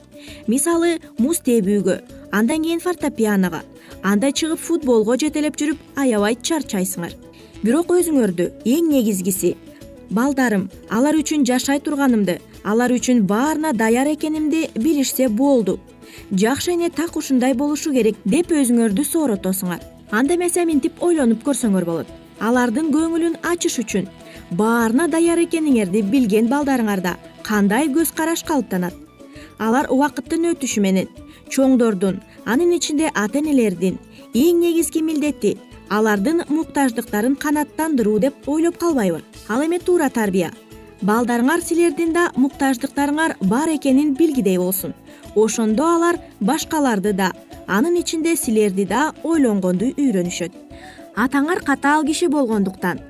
Мисалы 0.47 0.99
муз 1.19 1.43
тебүүгө 1.45 1.99
андан 2.33 2.63
кийин 2.65 2.81
фортепианога 2.81 3.63
анда 4.03 4.31
чыгып 4.33 4.59
футболго 4.59 5.17
жетелеп 5.21 5.59
жүрүп 5.61 5.79
аябай 5.97 6.39
чарчайсыңар. 6.41 7.13
Бирок 7.63 7.93
өзүңөрдү 7.93 8.47
эң 8.65 8.89
негизгиси 8.89 9.57
балдарым 10.11 10.69
алар 10.89 11.19
үчүн 11.19 11.45
жашай 11.45 11.83
турганымды 11.85 12.39
алар 12.65 12.95
үчүн 12.95 13.27
баарына 13.29 13.75
даяр 13.77 14.09
экенимди 14.15 14.71
билишсе 14.75 15.29
болду. 15.29 15.79
Жакшы 16.33 16.73
эне 16.73 16.89
так 16.89 17.17
ушундай 17.17 17.53
болушу 17.55 17.93
керек 17.93 18.17
деп 18.25 18.53
өзүңөрдү 18.53 19.05
сооротосуңар. 19.05 19.83
Анда 20.11 20.39
эмесе 20.39 20.65
минтип 20.65 21.03
ойлонуп 21.05 21.45
көрсөңөр 21.45 21.85
болот 21.85 22.28
алардын 22.41 22.91
көңүлүн 22.95 23.39
ачыш 23.43 23.79
үчүн. 23.83 24.09
Баарына 24.59 25.09
даяр 25.13 25.43
экениңерди 25.43 26.03
билген 26.13 26.49
балдарыңарда 26.49 27.17
кандай 27.43 27.89
көз 27.93 28.15
караш 28.15 28.45
калыптанат? 28.49 28.95
Алар 29.59 29.89
убакыттын 29.91 30.53
өтүшү 30.53 30.81
менен 30.81 31.09
чоңдордун 31.51 32.21
анын 32.47 32.73
ичинде 32.77 33.11
ата 33.15 33.41
энелердин 33.41 33.99
эң 34.35 34.61
негизги 34.63 35.03
милдети 35.03 35.57
алардын 35.91 36.45
муктаждыктарын 36.49 37.37
канааттандыруу 37.37 38.19
деп 38.21 38.49
ойлоп 38.49 38.79
калбайбы. 38.79 39.23
Ал 39.49 39.65
эми 39.65 39.79
туура 39.79 40.11
тарбия. 40.11 40.53
Балдарыңар 41.03 41.63
силердин 41.65 42.13
да 42.13 42.31
муктаждыктарыңар 42.37 43.37
бар 43.41 43.69
экенин 43.75 44.15
билгидей 44.15 44.59
болсун. 44.59 44.95
Ошондо 45.35 45.87
алар 45.97 46.19
башкаларды 46.41 47.13
да 47.13 47.33
анын 47.67 47.97
ичинде 47.97 48.37
силерди 48.37 48.85
да 48.85 49.13
ойлонгонду 49.25 49.93
үйрөнүшөт 49.97 50.68
атаңар 51.19 51.65
катаал 51.67 52.05
киши 52.07 52.29
болгондуктан. 52.29 53.01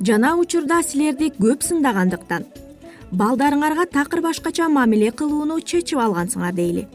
Жана 0.00 0.36
учурда 0.38 0.82
силерди 0.82 1.32
көп 1.34 1.64
сындагандыктан. 1.66 2.44
Балдарыңарга 3.10 3.86
такыр 3.90 4.22
башкача 4.22 4.68
мамиле 4.68 5.10
кылууну 5.10 5.60
чечип 5.60 5.98
алгансыңар 5.98 6.54
дейли. 6.54 6.86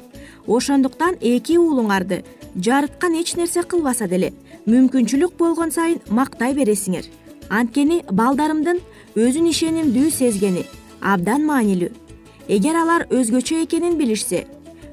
Ошондуктан 0.48 1.18
эки 1.20 1.58
уулуңарды 1.58 2.24
жарыткан 2.56 3.20
эч 3.20 3.36
нерсе 3.36 3.64
кылбаса 3.64 4.08
деле 4.08 4.32
мүмкүнчүлүк 4.68 5.36
болгон 5.38 5.72
сайын 5.72 6.00
мактай 6.10 6.56
бересиңер. 6.56 7.10
Анткени 7.50 8.04
балдарымдын 8.12 8.80
өзүн 9.16 9.52
ишенимдүү 9.52 10.12
сезгени 10.12 10.66
абдан 11.02 11.44
маанилүү. 11.46 11.92
Эгер 12.48 12.76
алар 12.76 13.08
өзгөчө 13.12 13.64
экенин 13.66 13.98
билишсе 14.00 14.46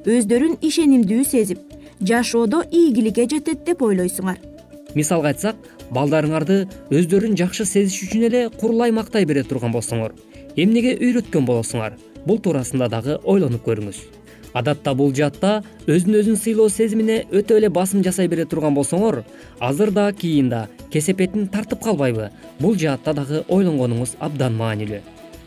өздөрүн 0.07 0.59
ишенимдүү 0.63 1.25
сезип 1.25 1.63
жашоодо 2.01 2.65
ийгиликке 2.71 3.27
жетет 3.29 3.67
деп 3.67 3.83
ойлойсуңар 3.83 4.39
мисалга 4.95 5.33
айтсак 5.33 5.57
балдарыңарды 5.95 6.65
өздөрүн 6.91 7.37
жакшы 7.39 7.67
сезиш 7.67 8.07
үчүн 8.07 8.27
эле 8.29 8.43
курулай 8.61 8.93
мактай 8.93 9.27
бере 9.27 9.43
турган 9.43 9.75
болсоңор. 9.75 10.15
Эмнеге 10.57 10.97
үйрөткөн 10.99 11.47
болосуңар? 11.47 11.99
Бул 12.27 12.41
туурасында 12.43 12.89
дагы 12.93 13.19
ойлонуп 13.25 13.67
көрүңүз. 13.67 14.01
Адатта 14.55 14.95
бул 14.99 15.15
жаатта 15.15 15.61
өзүн 15.87 16.19
өзүн 16.21 16.41
сыйлоо 16.41 16.69
сезимине 16.69 17.23
өтө 17.31 17.61
эле 17.61 17.71
басым 17.71 18.03
жасай 18.03 18.29
бере 18.29 18.45
турган 18.51 18.75
болсоңор 18.75 19.23
азыр 19.61 19.93
да 19.95 20.11
кийин 20.13 20.51
да 20.51 20.67
кесепетин 20.91 21.47
тартып 21.47 21.83
калбайбы? 21.85 22.31
Бул 22.59 22.75
жаатта 22.75 23.15
дагы 23.15 23.45
ойлонгонуңуз 23.49 24.17
абдан 24.19 24.59
маанилүү 24.59 25.03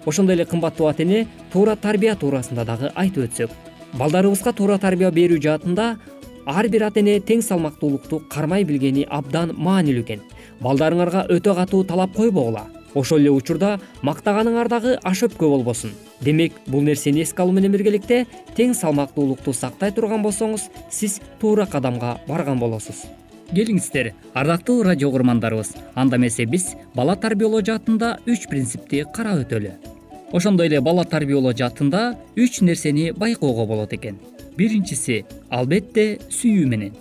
ошондой 0.06 0.36
эле 0.36 0.46
кымбаттуу 0.46 0.88
ата 0.88 1.04
эне 1.04 1.28
туура 1.52 1.76
тарбия 1.76 2.16
туурасында 2.16 2.66
дагы 2.66 2.92
айтып 2.96 3.28
өтсөк. 3.28 3.52
Балдарыбызга 3.94 4.54
туура 4.54 4.78
тарбия 4.78 5.12
берүү 5.12 5.40
жаатында 5.42 5.98
ар 6.46 6.68
бир 6.68 6.88
ата 6.88 7.00
эне 7.00 7.20
тең 7.20 7.42
салмактуулукту 7.42 8.22
кармай 8.30 8.64
билгени 8.68 9.06
абдан 9.10 9.54
маанилүү 9.58 10.04
экен. 10.04 10.24
Балдарыңарга 10.62 11.28
өтө 11.32 11.56
катуу 11.56 11.84
талап 11.84 12.16
койбогула. 12.16 12.66
Ошол 12.94 13.24
эле 13.24 13.32
учурда 13.32 13.80
мактаганыңар 14.06 14.70
дагы 14.70 14.98
аш 15.04 15.24
өпкө 15.26 15.50
болбосун. 15.50 15.94
Демек 16.22 16.54
бул 16.68 16.82
нерсени 16.82 17.24
эске 17.24 17.42
алуу 17.42 17.56
менен 17.56 17.72
биргеликте 17.72 18.26
тең 18.58 18.76
салмактуулукту 18.78 19.54
сактай 19.54 19.92
турган 19.92 20.22
болсоңуз 20.24 20.68
сиз 20.92 21.20
туура 21.42 21.66
кадамга 21.66 22.20
барган 22.28 22.60
болосуз. 22.60 23.06
Келиңиздер 23.54 24.14
ардактуу 24.34 24.84
радио 24.84 25.10
угурмандарыбыз 25.10 25.74
анда 25.96 26.18
эмесе 26.18 26.46
биз 26.46 26.74
бала 26.96 27.16
тарбиялоо 27.16 27.62
жаатында 27.62 28.18
үч 28.28 28.48
принципти 28.50 29.06
карап 29.14 29.46
өтөлү. 29.46 29.74
Ошондой 30.32 30.68
эле 30.68 30.82
бала 30.82 31.06
тарбиялоо 31.06 31.54
жаатында 31.54 32.16
үч 32.36 32.62
нерсени 32.62 33.12
байкоого 33.12 33.66
болот 33.66 33.94
экен 33.94 34.18
биринчиси 34.58 35.24
албетте 35.50 36.20
сүйүү 36.30 36.68
менен. 36.70 36.94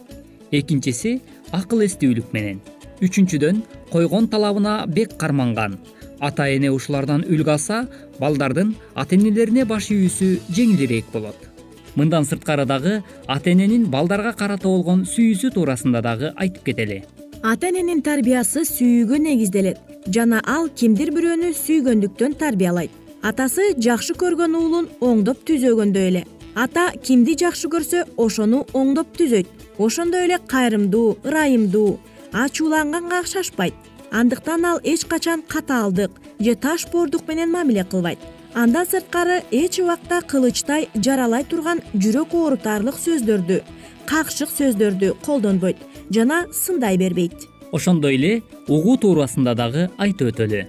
Экинчиси 0.52 1.20
акыл 1.52 1.84
эстүүлүк 1.86 2.32
менен. 2.32 2.60
Үчүнчүдөн 3.02 3.62
койгон 3.92 4.28
талабына 4.28 4.86
бек 4.86 5.16
карманган. 5.18 5.78
Ата 6.20 6.46
эне 6.54 6.70
ушулардан 6.70 7.24
үлгү 7.26 7.50
алса 7.50 7.86
балдардын 8.20 8.74
ата 8.94 9.16
энелерине 9.16 9.64
баш 9.66 9.90
ийүүсү 9.90 10.28
жеңилирээк 10.54 11.10
болот. 11.12 11.38
Мындан 11.96 12.24
сырткары 12.24 12.64
дагы 12.64 13.02
ата 13.26 13.50
эненин 13.50 13.88
балдарга 13.90 14.32
карата 14.32 14.68
болгон 14.68 15.04
сүйүүсү 15.04 15.52
туурасында 15.56 16.02
дагы 16.02 16.32
айтып 16.36 16.64
кетели. 16.70 17.02
Ата 17.42 17.68
эненин 17.68 18.02
тарбиясы 18.06 18.62
сүйүүгө 18.68 19.18
негизделет. 19.18 19.78
Жана 20.06 20.40
ал 20.46 20.68
кимдир 20.68 21.10
бирөөнү 21.14 21.52
сүйгөндүктөн 21.58 22.38
тарбиялайт. 22.38 22.94
Атасы 23.22 23.72
жакшы 23.78 24.14
көргөн 24.18 24.54
уулун 24.58 24.88
оңдоп 25.00 25.44
түзөгөндөй 25.46 26.08
эле 26.10 26.22
ата 26.54 26.90
кимди 27.02 27.36
жакшы 27.38 27.68
көрсө 27.72 28.04
ошону 28.16 28.66
оңдоп 28.72 29.16
түзөйт. 29.16 29.48
Ошондой 29.78 30.26
эле 30.26 30.38
кайрымдуу 30.38 31.18
ырайымдуу. 31.24 31.98
Ачууланганга 32.32 33.24
шашпайт 33.26 33.74
андыктан 34.10 34.64
ал 34.64 34.80
эч 34.84 35.04
качан 35.04 35.42
катаалдык 35.42 36.10
же 36.40 36.54
таш 36.54 36.86
боордук 36.92 37.28
менен 37.28 37.50
мамиле 37.50 37.84
кылбайт. 37.84 38.18
Андан 38.54 38.86
сырткары 38.86 39.42
эч 39.50 39.80
убакта 39.80 40.20
кылычтай 40.20 40.88
жаралай 40.94 41.44
турган 41.44 41.80
жүрөк 41.94 42.34
оорутарлык 42.34 42.96
сөздөрдү 42.96 43.62
какшык 44.06 44.50
сөздөрдү 44.58 45.14
колдонбойт 45.24 45.76
жана 46.10 46.46
сындай 46.52 46.98
бербейт. 46.98 47.48
Ошондой 47.72 48.16
эле 48.16 48.42
угуу 48.68 48.98
туурасында 48.98 49.54
дагы 49.54 49.88
айтып 49.96 50.34
өтөлү. 50.34 50.66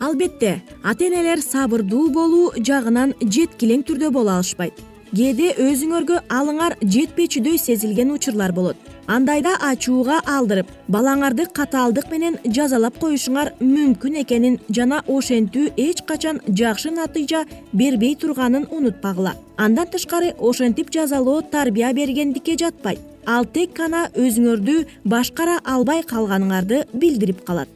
Албетте 0.00 0.62
ата 0.82 1.04
энелер 1.04 1.40
сабырдуу 1.44 2.08
болуу 2.10 2.52
жагынан 2.56 3.12
жеткилең 3.20 3.84
түрдө 3.84 4.10
боло 4.10 4.38
алышпайт 4.38 4.80
кээде 5.16 5.54
өзүңөргө 5.62 6.16
алыңар 6.28 6.74
жетпечүдөй 6.82 7.56
сезилген 7.56 8.10
учурлар 8.12 8.52
болот. 8.52 8.76
Андайда 9.08 9.54
ачууга 9.64 10.18
алдырып 10.28 10.68
балаңарды 10.92 11.46
катаалдык 11.56 12.10
менен 12.10 12.36
жазалап 12.44 12.98
коюшуңар 13.00 13.52
мүмкүн 13.62 14.18
экенин 14.22 14.58
жана 14.68 15.00
ошентүү 15.08 15.70
эч 15.86 16.02
качан 16.10 16.42
жакшы 16.60 16.92
натыйжа 16.92 17.44
бербей 17.72 18.16
турганын 18.16 18.68
унутпагыла. 18.70 19.36
Андан 19.56 19.88
тышкары 19.88 20.34
ошентип 20.38 20.92
жазалоо 20.92 21.40
тарбия 21.40 21.94
бергендикке 21.94 22.58
жатпайт 22.60 23.00
ал 23.24 23.46
тек 23.46 23.72
гана 23.78 24.08
өзүңөрдү 24.14 24.78
башкара 25.04 25.60
албай 25.64 26.02
калганыңарды 26.02 26.84
билдирип 26.92 27.44
калат. 27.46 27.68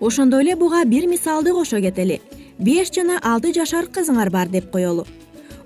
Ошондой 0.00 0.46
эле 0.46 0.56
буга 0.56 0.84
бир 0.84 1.06
мисалды 1.06 1.52
кошо 1.52 1.80
кетели. 1.80 2.22
Беш 2.58 2.92
жана 2.94 3.20
алты 3.22 3.52
жашар 3.52 3.84
кызыңар 3.84 4.30
бар 4.30 4.48
деп 4.48 4.70
коелу 4.70 5.06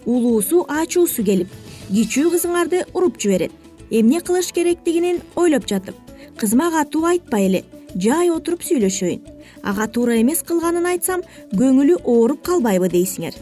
улуусу 0.06 0.64
ачуусу 0.68 1.24
келип 1.24 1.48
кичүү 1.90 2.32
кызыңарды 2.34 2.84
уруп 2.94 3.18
жиберет. 3.20 3.52
Эмне 3.90 4.20
кылыш 4.20 4.50
керектигин 4.52 5.20
ойлоп 5.36 5.66
жатып 5.68 5.94
кызыма 6.40 6.70
катуу 6.70 7.04
айтпай 7.06 7.46
эле 7.46 7.64
жай 7.94 8.30
отуруп 8.30 8.64
сүйлөшөйүн. 8.64 9.20
Ага 9.62 9.86
туура 9.86 10.16
эмес 10.20 10.42
кылганын 10.42 10.86
айтсам 10.90 11.22
көңүлү 11.52 12.00
ооруп 12.04 12.42
калбайбы 12.44 12.88
дейсиңер. 12.90 13.34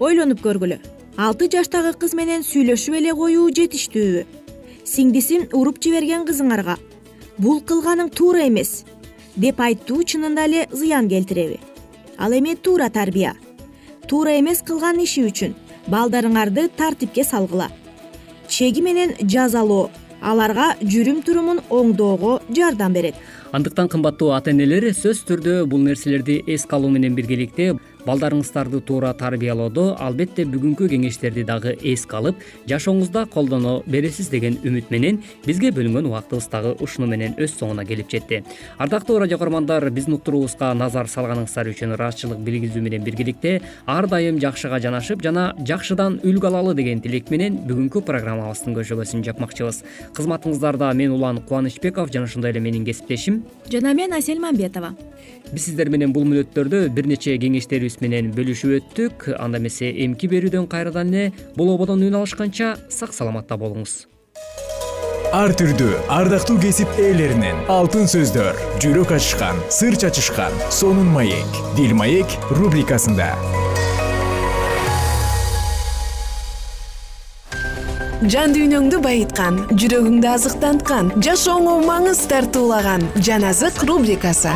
Ойлонуп 0.00 0.42
көргүлө. 0.44 0.78
Алты 1.16 1.48
жаштагы 1.52 1.94
кыз 1.98 2.14
менен 2.14 2.44
сүйлөшүп 2.44 2.98
эле 3.00 3.14
коюу 3.16 3.48
жетиштүүбү. 3.50 4.26
Сиңдисин 4.84 5.48
уруп 5.56 5.80
жиберген 5.82 6.26
кызыңарга 6.28 6.76
бул 7.38 7.60
кылганың 7.60 8.12
туура 8.14 8.46
эмес 8.46 8.84
деп 9.36 9.60
айтуу 9.60 10.04
чынында 10.04 10.44
эле 10.46 10.66
зыян 10.72 11.08
келтиреби 11.08 11.58
ал 12.18 12.32
эми 12.32 12.54
туура 12.54 12.88
тарбия. 12.90 13.34
Туура 14.08 14.38
эмес 14.38 14.62
кылган 14.62 15.00
иши 15.02 15.26
үчүн 15.26 15.56
балдарыңарды 15.90 16.68
тартипке 16.76 17.24
салгыла. 17.24 17.70
Чеги 18.48 18.82
менен 18.82 19.14
жазалоо 19.20 19.90
аларга 20.20 20.74
жүрүм 20.82 21.22
турумун 21.26 21.60
оңдоого 21.70 22.40
жардам 22.54 22.92
берет. 22.92 23.14
Андыктан 23.52 23.88
кымбаттуу 23.88 24.32
ата 24.36 24.50
энелер 24.50 24.88
сөзсүз 24.90 25.24
түрдө 25.28 25.56
бул 25.70 25.82
нерселерди 25.84 26.42
эске 26.46 26.76
алуу 26.76 26.90
менен 26.90 27.14
биргеликте 27.14 27.74
балдарыңыздарды 28.06 28.80
туура 28.86 29.12
тарбиялоодо 29.18 29.96
албетте 29.98 30.44
бүгүнкү 30.46 30.88
кеңештерди 30.92 31.44
дагы 31.46 31.74
эске 31.82 32.16
алып 32.20 32.42
жашооңузда 32.70 33.26
колдоно 33.32 33.82
бересиз 33.86 34.28
деген 34.30 34.58
үмүт 34.62 34.92
менен 34.94 35.20
бизге 35.46 35.72
бөлүнгөн 35.74 36.06
убактыбыз 36.10 36.48
дагы 36.52 36.74
ушуну 36.80 37.08
менен 37.10 37.34
өз 37.38 37.56
соңуна 37.58 37.84
келип 37.86 38.10
жетти. 38.10 38.42
Ардактуу 38.78 39.18
радио 39.18 39.38
кугармандар 39.38 39.90
биздин 39.90 40.16
уктуруубузга 40.16 40.72
назар 40.74 41.10
салганыңыздар 41.10 41.72
үчүн 41.72 41.96
ыраазычылык 41.96 42.38
билгизүү 42.46 42.82
менен 42.86 43.04
биргеликте 43.04 43.60
ар 43.86 44.08
дайым 44.08 44.38
жакшыга 44.40 44.80
жанашып 44.80 45.22
жана 45.26 45.48
жакшыдан 45.58 46.20
үлгү 46.22 46.50
алалы 46.50 46.74
деген 46.78 47.02
тилек 47.02 47.30
менен 47.30 47.58
бүгүнкү 47.66 48.04
программабыздын 48.06 48.76
көшөгөсүн 48.78 49.24
жапмакчыбыз. 49.26 49.82
Кызматыңыздарда 50.16 50.92
мен 50.94 51.16
улан 51.16 51.42
кубанычбеков 51.42 52.12
жана 52.12 52.30
ошондой 52.30 52.50
эле 52.50 52.60
менин 52.60 52.84
кесиптешим. 52.84 53.42
Жана 53.70 53.94
мен 53.94 54.12
асель 54.12 54.40
мамбетова. 54.40 54.94
Биз 55.52 55.68
сиздер 55.68 55.88
менен 55.90 56.12
бул 56.12 56.24
мүнөттөрдө 56.26 56.88
бир 56.94 57.06
нече 57.06 57.36
кеңештерибиз 57.38 57.95
менен 58.04 58.32
бөлүшүп 58.36 58.76
өттүк. 58.80 59.30
Анда 59.38 59.60
эмесе 59.62 59.92
эмки 60.04 60.28
берүүдөн 60.30 60.68
кайрадан 60.70 61.14
эле 61.14 61.32
болободон 61.56 62.02
үн 62.06 62.20
алышканча 62.20 62.76
сак 62.90 63.14
саламатта 63.16 63.58
болуңуз. 63.60 64.06
Ар 65.34 65.52
түрдүү 65.58 66.06
ардактуу 66.12 66.56
кесип 66.62 66.88
ээлеринен 67.02 67.66
алтын 67.72 68.06
сөздөр 68.08 68.56
жүрөк 68.80 69.16
ачышкан 69.18 69.58
сыр 69.74 69.98
чачышкан 69.98 70.54
сонун 70.70 71.10
маек 71.12 71.60
дил 71.76 71.96
маек 71.98 72.30
рубрикасында. 72.54 73.32
Жан 78.32 78.54
дүйнөңдү 78.56 79.02
байыткан 79.04 79.58
жүрөгүңдү 79.76 80.30
азыктанткан 80.30 81.10
жашооңо 81.26 81.74
маңыз 81.84 82.22
тартуулаган 82.30 83.04
жан 83.20 83.44
азык 83.50 83.82
рубрикасы 83.84 84.54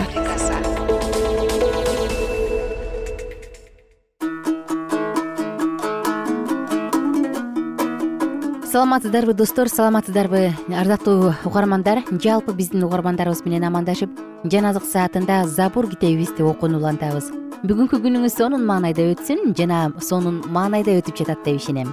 саламатсыздарбы 8.81 9.35
достор 9.35 9.69
саламатсыздарбы? 9.69 10.55
Ардактуу 10.73 11.35
угармандар 11.45 11.99
жалпы 12.11 12.55
биздин 12.55 12.85
угармандарыбыз 12.85 13.45
менен 13.45 13.67
амандашып 13.69 14.09
жан 14.49 14.65
азык 14.65 14.87
саатында 14.89 15.43
забур 15.45 15.85
китебибизди 15.91 16.41
окууну 16.41 16.79
улантабыз. 16.79 17.27
Бүгүнкү 17.61 17.99
күнүңүз 18.01 18.39
сонун 18.39 18.65
маанайда 18.65 19.05
өтсүн 19.13 19.53
жана 19.59 19.93
сонун 20.01 20.39
маанайда 20.49 20.95
өтүп 20.97 21.21
жатат 21.21 21.45
деп 21.45 21.59
ишенем. 21.61 21.91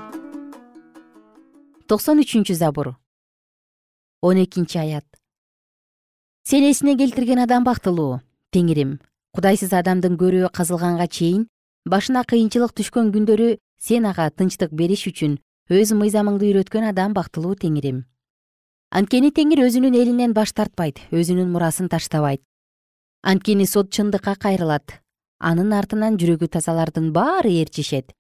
Токсон 1.91 2.21
үчүнчү 2.23 2.55
забур. 2.55 2.93
Он 4.21 4.39
экинчи 4.39 4.77
аят. 4.79 5.03
Сени 6.47 6.71
эсине 6.71 6.95
келтирген 6.95 7.43
адам 7.43 7.65
бактылуу 7.67 8.21
теңирим. 8.55 9.01
Кудайсыз 9.35 9.75
адамдын 9.75 10.15
көрү 10.15 10.47
казылганга 10.55 11.09
чейин 11.11 11.49
башына 11.83 12.23
кыйынчылык 12.23 12.71
түшкөн 12.71 13.11
күндөрү 13.11 13.57
сен 13.77 14.07
ага 14.07 14.29
тынчтык 14.31 14.71
бериш 14.71 15.03
үчүн 15.11 15.35
өз 15.67 15.91
мыйзамыңды 15.91 16.47
үйрөткөн 16.51 16.91
адам 16.91 17.13
бактылуу 17.17 17.55
теңирим 17.55 18.05
анткени 18.89 19.33
теңир 19.35 19.65
өзүнүн 19.65 19.95
элинен 19.99 20.33
баш 20.33 20.53
тартпайт 20.55 21.01
өзүнүн 21.11 21.49
мурасын 21.51 21.89
таштабайт. 21.91 22.41
Анткени 23.21 23.65
сот 23.67 23.91
чындыкка 23.91 24.37
кайрылат. 24.39 25.01
Анын 25.39 25.73
артынан 25.75 26.15
жүрөгү 26.17 26.47
тазалардын 26.55 27.11
баары 27.13 27.51
ээрчишет 27.51 28.13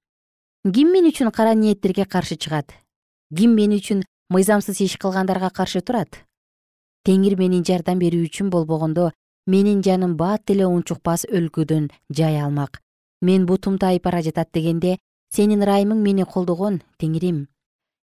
ким 0.73 0.91
мен 0.91 1.07
үчүн 1.07 1.31
кара 1.31 1.53
ниеттерге 1.55 2.05
каршы 2.05 2.35
чыгат? 2.35 2.75
Ким 3.33 3.55
мен 3.55 3.71
үчүн 3.71 4.03
мыйзамсыз 4.29 4.81
иш 4.83 4.97
кылгандарга 4.99 5.49
каршы 5.49 5.81
турат? 5.81 6.19
Теңир 7.07 7.37
менин 7.39 7.63
жардам 7.63 7.99
берүү 8.03 8.27
үчүн 8.27 8.51
болбогондо 8.51 9.13
менин 9.47 9.81
жаным 9.81 10.17
бат 10.19 10.43
деле 10.45 10.67
унчукпас 10.67 11.23
өлкөдөн 11.31 11.87
жай 12.11 12.35
алмак. 12.41 12.81
Мен 13.21 13.45
бутум 13.47 13.79
тайып 13.79 14.03
бара 14.03 14.21
жатат 14.21 14.51
дегенде 14.53 14.97
сенин 15.33 15.63
ырайымың 15.65 16.01
мени 16.03 16.25
колдогон 16.25 16.81
теңирим. 17.01 17.47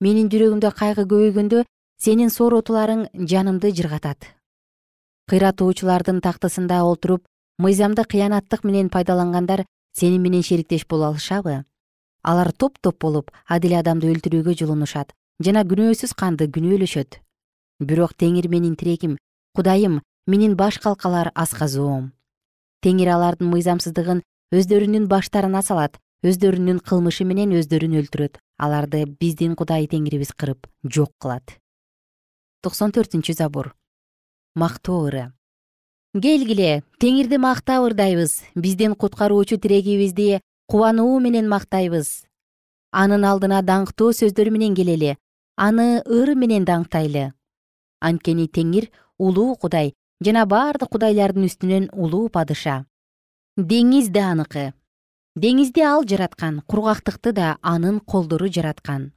Менин 0.00 0.28
жүрөгүмдө 0.32 0.70
кайгы 0.76 1.04
көбөйгөндө 1.10 1.64
сенин 1.98 2.30
сооротуларың 2.30 3.06
жанымды 3.16 3.72
жыргатат. 3.76 4.26
Кыйратуучулардын 5.30 6.20
тактысында 6.20 6.82
олтуруп 6.84 7.24
мыйзамды 7.58 8.04
кыянаттык 8.04 8.64
менен 8.64 8.90
пайдалангандар 8.90 9.64
сени 9.92 10.18
менен 10.18 10.42
шериктеш 10.42 10.86
боло 10.86 11.08
алышабы? 11.12 11.64
Алар 12.22 12.52
топ 12.52 12.78
топ 12.80 13.00
болуп 13.00 13.30
адил 13.46 13.78
адамды 13.78 14.10
өлтүрүүгө 14.12 14.56
жулунушат 14.60 15.14
жана 15.40 15.64
күнөөсүз 15.64 16.14
канды 16.14 16.50
күнөөлөшөт. 16.50 17.20
Бирок 17.80 18.14
теңир 18.16 18.48
менин 18.48 18.76
тирегим 18.76 19.16
кудайым 19.56 20.02
менин 20.26 20.56
баш 20.56 20.78
калкалар 20.84 21.30
асказоом 21.34 22.12
теңир 22.84 23.10
алардын 23.14 23.48
мыйзамсыздыгын 23.52 24.22
өздөрүнүн 24.56 25.06
баштарына 25.10 25.62
салат 25.66 25.96
өздөрүнүн 26.26 26.82
кылмышы 26.82 27.24
менен 27.24 27.54
өздөрүн 27.56 27.96
өлтүрөт. 28.02 28.38
Аларды 28.58 29.04
биздин 29.06 29.54
кудай 29.54 29.86
теңирибиз 29.86 30.32
кырып 30.32 30.66
жок 30.84 31.12
кылат. 31.20 31.58
Токсон 32.62 32.92
төртүнчү 32.92 33.36
забур 33.36 33.74
мактоо 34.56 35.04
ыры 35.06 35.24
келгиле 36.24 36.82
теңирди 37.02 37.36
мактап 37.38 37.84
ырдайбыз 37.84 38.38
биздин 38.56 38.94
куткаруучу 38.96 39.58
тирегибизди 39.60 40.40
кубануу 40.66 41.20
менен 41.20 41.48
мактайбыз. 41.48 42.24
Анын 42.90 43.26
алдына 43.28 43.60
даңктуу 43.62 44.14
сөздөр 44.16 44.50
менен 44.50 44.74
келели. 44.74 45.16
Аны 45.56 46.00
ыр 46.06 46.34
менен 46.34 46.64
даңктайлы. 46.64 47.32
Анткени 48.00 48.48
теңир 48.48 48.88
улуу 49.18 49.56
кудай 49.60 49.92
жана 50.24 50.46
бардык 50.46 50.88
кудайлардын 50.90 51.46
үстүнөн 51.50 51.90
улуу 51.92 52.30
падыша. 52.32 52.86
Деңиз 53.56 54.08
да 54.08 54.30
аныкы 54.32 54.72
деңизди 55.36 55.82
ал 55.84 56.04
жараткан 56.08 56.62
кургактыкты 56.66 57.32
да 57.32 57.56
анын 57.62 58.00
колдору 58.00 58.48
жараткан. 58.48 59.12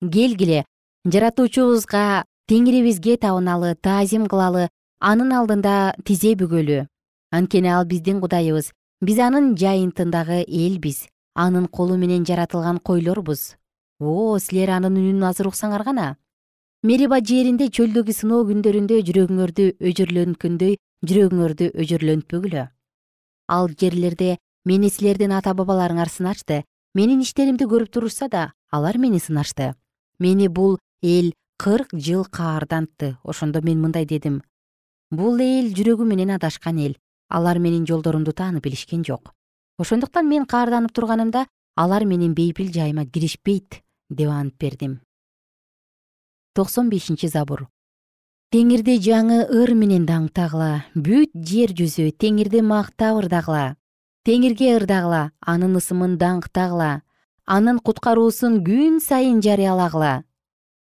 Келгиле 0.00 0.64
жаратуучубузга 1.04 2.24
теңирибизге 2.48 3.16
табыналы 3.18 3.74
таазим 3.74 4.28
кылалы 4.30 4.68
анын 5.00 5.32
алдында 5.34 5.94
тизе 6.04 6.36
бүгөлү. 6.38 6.86
Анткени 7.32 7.68
ал 7.74 7.84
биздин 7.84 8.20
кудайыбыз 8.20 8.72
биз 9.02 9.18
анын 9.18 9.54
жайынтындагы 9.56 10.44
элбиз 10.46 11.08
анын 11.34 11.66
колу 11.66 11.96
менен 11.96 12.24
жаратылган 12.24 12.78
койлорбуз. 12.78 13.56
О 13.98 14.38
силер 14.38 14.70
анын 14.78 14.96
үнүн 14.96 15.28
азыр 15.28 15.50
уксаңар 15.50 15.84
гана. 15.84 16.16
Мериба 16.82 17.20
жеринде 17.20 17.68
чөлдөгү 17.68 18.14
сыноо 18.16 18.46
күндөрүндө 18.48 19.02
жүрөгүңөрдү 19.08 19.72
өжөрлөнткөндөй 19.90 20.78
жүрөгүңөрдү 21.04 21.74
өжөрлөнтпөгүлө 21.82 22.70
ал 23.50 23.68
жерлерде 23.80 24.38
мени 24.64 24.90
силердин 24.90 25.32
ата 25.32 25.54
бабаларыңар 25.54 26.08
сынашты 26.08 26.64
менин 26.94 27.22
иштеримди 27.24 27.64
көрүп 27.64 27.90
турушса 27.90 28.28
да 28.28 28.52
алар 28.70 28.98
мени 28.98 29.18
сынашты 29.18 29.74
мени 30.18 30.48
бул 30.48 30.78
эл 31.02 31.32
кырк 31.60 31.92
жыл 31.92 32.24
каардантты 32.24 33.16
ошондо 33.24 33.60
мен 33.62 33.80
мындай 33.80 34.06
дедим. 34.06 34.42
Бул 35.10 35.40
эл 35.40 35.72
жүрөгү 35.76 36.04
менен 36.04 36.30
адашкан 36.36 36.78
эл 36.78 36.94
алар 37.28 37.58
менин 37.58 37.86
жолдорумду 37.86 38.32
таанып 38.32 38.64
билишкен 38.64 39.04
жок. 39.04 39.34
Ошондуктан 39.78 40.28
мен 40.28 40.46
каарданып 40.46 40.92
турганымда 40.92 41.46
алар 41.76 42.04
менин 42.04 42.34
бейпил 42.34 42.72
жайыма 42.72 43.06
киришпейт 43.06 43.82
деп 44.08 44.30
ант 44.30 44.54
бердим. 44.58 45.00
Токсон 46.54 46.88
бешинчи 46.90 47.28
забур. 47.28 47.68
Теңирди 48.52 48.96
жаңы 48.98 49.44
ыр 49.46 49.74
менен 49.74 50.06
даңктагыла 50.06 50.84
бүт 50.94 51.30
жер 51.34 51.70
жүзү 51.76 52.10
теңирди 52.18 52.64
мактап 52.66 53.20
ырдагыла 53.20 53.76
теңирге 54.28 54.74
ырдагыла 54.76 55.20
анын 55.40 55.78
ысымын 55.80 56.16
даңктагыла 56.20 56.90
анын 57.46 57.78
куткаруусун 57.80 58.58
күн 58.66 58.98
сайын 59.00 59.40
жарыялагыла. 59.40 60.24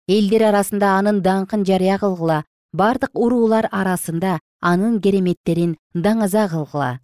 Элдер 0.07 0.45
арасында 0.51 0.93
анын 0.99 1.19
даңкын 1.25 1.65
жарыя 1.67 1.99
кылгыла 1.99 2.45
бардык 2.73 3.11
уруулар 3.15 3.67
арасында 3.73 4.39
анын 4.61 5.01
кереметтерин 5.01 5.75
даңаза 5.95 6.47
кылгыла. 6.53 7.01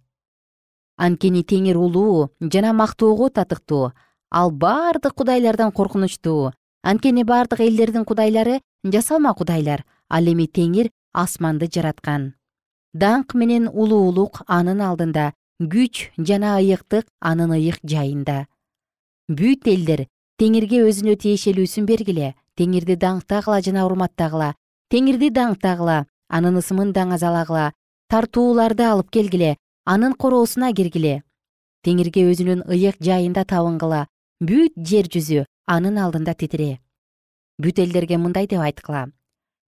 Анткени 0.97 1.43
теңир 1.43 1.77
улуу 1.81 2.29
жана 2.39 2.71
мактоого 2.73 3.29
татыктуу 3.29 3.91
ал 4.29 4.51
бардык 4.51 5.13
кудайлардан 5.19 5.71
коркунучтуу 5.71 6.53
анткени 6.81 7.23
бардык 7.23 7.59
элдердин 7.59 8.05
кудайлары 8.05 8.61
жасалма 8.83 9.33
кудайлар 9.33 9.83
ал 10.07 10.31
эми 10.31 10.47
теңир 10.47 10.91
асманды 11.11 11.67
жараткан. 11.67 12.33
Даңк 12.95 13.35
менен 13.35 13.67
улуулук 13.67 14.43
анын 14.47 14.81
алдында 14.81 15.33
күч 15.61 16.09
жана 16.17 16.57
ыйыктык 16.57 17.05
анын 17.19 17.51
ыйык 17.53 17.77
жайында. 17.85 18.47
Бүт 19.29 19.67
элдер 19.69 20.07
теңирге 20.41 20.81
өзүнө 20.89 21.13
тиешелүүсүн 21.21 21.85
бергиле 21.85 22.33
теңирди 22.57 22.95
даңктагыла 22.97 23.59
жана 23.61 23.85
урматтагыла 23.85 24.55
теңирди 24.89 25.29
даңктагыла 25.35 26.05
анын 26.33 26.57
ысымын 26.61 26.93
даңазалагыла 26.95 27.71
тартууларды 28.09 28.87
алып 28.87 29.11
келгиле 29.11 29.57
анын 29.85 30.15
короосуна 30.17 30.71
киргиле. 30.73 31.21
Теңирге 31.85 32.25
өзүнүн 32.31 32.65
ыйык 32.65 32.97
жайында 33.01 33.45
табынгыла 33.45 34.07
бүт 34.41 34.73
жер 34.77 35.05
жүзү 35.13 35.45
анын 35.67 36.01
алдында 36.01 36.33
титире. 36.33 36.79
Бүт 37.61 37.79
элдерге 37.85 38.17
мындай 38.17 38.49
деп 38.49 38.65
айткыла 38.65 39.11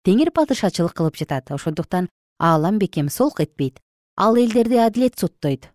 теңир 0.07 0.31
падышачылык 0.31 0.95
кылып 0.95 1.19
жатат 1.19 1.51
ошондуктан 1.51 2.09
аалам 2.39 2.79
бекем 2.79 3.09
солк 3.09 3.41
этпейт. 3.43 3.79
Ал 4.17 4.35
элдерди 4.35 4.75
адилет 4.75 5.19
соттойт 5.19 5.71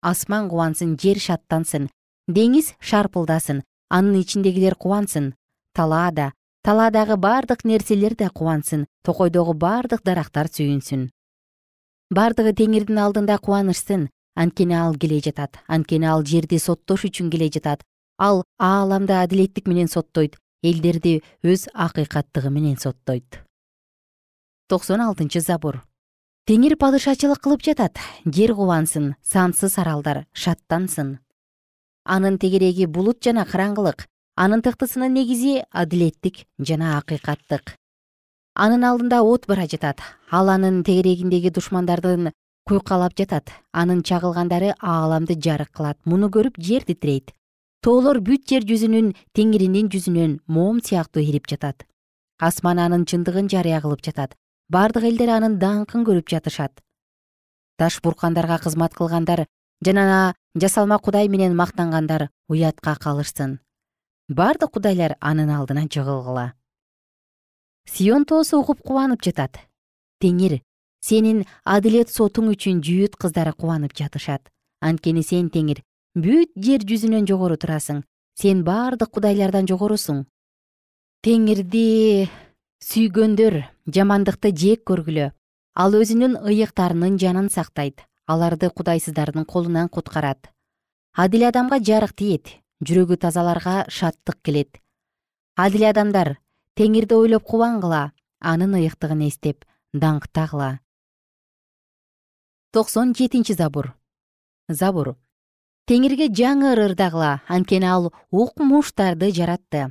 асман 0.00 0.48
кубансын 0.48 0.96
жер 1.00 1.18
шаттансын 1.18 1.88
деңиз 2.28 2.74
шарпылдасын 2.80 3.62
анын 3.90 4.20
ичиндегилер 4.22 4.74
кубансын. 4.74 5.34
Талаа 5.74 6.10
да 6.12 6.32
талаадагы 6.64 7.16
бардык 7.16 7.64
нерселер 7.64 8.14
да 8.16 8.30
кубансын 8.30 8.86
токойдогу 9.04 9.54
бардык 9.54 10.02
дарактар 10.04 10.48
сүйүнсүн. 10.48 11.10
Бардыгы 12.10 12.54
теңирдин 12.54 12.98
алдында 12.98 13.38
кубанышсын 13.38 14.08
анткени 14.36 14.74
ал 14.74 14.96
келе 14.96 15.20
жатат 15.20 15.60
анткени 15.68 16.06
ал 16.06 16.24
жерди 16.24 16.58
соттош 16.58 17.04
үчүн 17.10 17.30
келе 17.30 17.50
жатат. 17.50 17.84
Ал 18.18 18.44
ааламды 18.58 19.14
адилеттик 19.16 19.66
менен 19.66 19.88
соттойт 19.88 20.36
элдерди 20.62 21.22
өз 21.42 21.68
акыйкаттыгы 21.72 22.50
менен 22.50 22.76
соттойт. 22.76 23.40
Токсон 24.68 25.00
алтынчы 25.00 25.40
забур 25.40 25.82
теңир 26.48 26.76
падышачылык 26.80 27.40
кылып 27.44 27.62
жатат. 27.62 27.98
Жер 28.24 28.54
кубансын 28.58 29.14
сансыз 29.22 29.76
аралдар 29.78 30.24
шаттансын. 30.32 31.18
Анын 32.04 32.38
тегереги 32.38 32.86
булут 32.86 33.20
жана 33.24 33.44
караңгылык 33.46 34.06
анын 34.40 34.62
тыктысынын 34.64 35.12
негизи 35.12 35.60
адилеттик 35.70 36.46
жана 36.58 36.96
акыйкаттык. 36.98 37.76
Анын 38.54 38.84
алдында 38.88 39.20
от 39.22 39.46
бара 39.46 39.66
жатат. 39.68 40.00
Ал 40.30 40.48
анын 40.48 40.82
тегерегиндеги 40.82 41.50
душмандардын 41.50 42.32
куйкалап 42.66 43.14
жатат. 43.16 43.52
Анын 43.72 44.02
чагылгандары 44.02 44.74
ааламды 44.80 45.36
жарык 45.36 45.70
кылат. 45.76 45.98
Муну 46.04 46.32
көрүп 46.32 46.56
жер 46.58 46.88
титирейт. 46.88 47.34
Тоолор 47.84 48.20
бүт 48.20 48.48
жер 48.48 48.64
жүзүнүн 48.64 49.14
теңиринин 49.36 49.92
жүзүнөн 49.92 50.40
моом 50.46 50.80
сыяктуу 50.80 51.22
ирип 51.22 51.46
жатат. 51.48 51.86
Асман 52.40 52.78
анын 52.78 53.04
чындыгын 53.04 53.48
жарыя 53.52 53.80
кылып 53.84 54.02
жатат 54.04 54.39
бардык 54.70 55.04
элдер 55.04 55.32
анын 55.34 55.58
даңкын 55.58 56.04
көрүп 56.06 56.30
жатышат. 56.30 56.78
Таш 57.76 57.98
буркандарга 58.02 58.60
кызмат 58.62 58.94
кылгандар 58.94 59.46
жана 59.84 60.34
жасалма 60.54 60.98
кудай 60.98 61.28
менен 61.28 61.56
мактангандар 61.56 62.28
уятка 62.48 62.94
калышсын. 62.94 63.58
Бардык 64.28 64.70
кудайлар 64.70 65.16
анын 65.20 65.50
алдына 65.50 65.88
жыгылгыла. 65.90 66.54
Сион 67.86 68.24
тоосу 68.24 68.60
угуп 68.60 68.82
кубанып 68.86 69.22
жатат. 69.22 69.58
Теңир 70.22 70.60
сенин 71.02 71.46
адилет 71.64 72.12
сотуң 72.14 72.52
үчүн 72.54 72.78
жүйүт 72.86 73.16
кыздары 73.18 73.52
кубанып 73.52 73.96
жатышат. 73.96 74.46
Анткени 74.80 75.24
сен 75.26 75.50
теңир 75.50 75.82
бүт 76.14 76.54
жер 76.54 76.84
жүзүнөн 76.86 77.26
жогору 77.26 77.56
турасың. 77.56 78.04
Сен 78.38 78.62
бардык 78.62 79.10
кудайлардан 79.10 79.66
жогорусуң. 79.66 80.26
Теңирди 81.26 82.28
сүйгөндөр 82.84 83.60
жамандыкты 83.94 84.52
жек 84.56 84.84
көргүлө 84.88 85.30
ал 85.84 85.96
өзүнүн 86.00 86.38
ыйыктарынын 86.42 87.18
жанын 87.22 87.48
сактайт 87.52 88.06
аларды 88.26 88.70
кудайсыздардын 88.70 89.44
колунан 89.44 89.88
куткарат. 89.88 90.50
Адил 91.12 91.48
адамга 91.48 91.78
жарык 91.78 92.14
тиет 92.16 92.56
жүрөгү 92.80 93.18
тазаларга 93.20 93.84
шаттык 93.88 94.38
келет 94.42 94.80
адил 95.60 95.84
адамдар 95.90 96.36
теңирди 96.78 97.16
ойлоп 97.16 97.44
кубангыла 97.44 98.12
анын 98.40 98.76
ыйыктыгын 98.78 99.26
эстеп 99.26 99.66
даңктагыла 99.92 100.78
токсон 102.72 103.12
жетинчи 103.18 103.52
забур. 103.58 103.92
Забур. 104.68 105.16
Теңирге 105.90 106.30
жаңы 106.30 106.70
ыр 106.72 106.84
ырдагыла 106.86 107.40
анткени 107.48 107.88
ал 107.90 108.12
укмуштарды 108.30 109.32
жаратты 109.34 109.90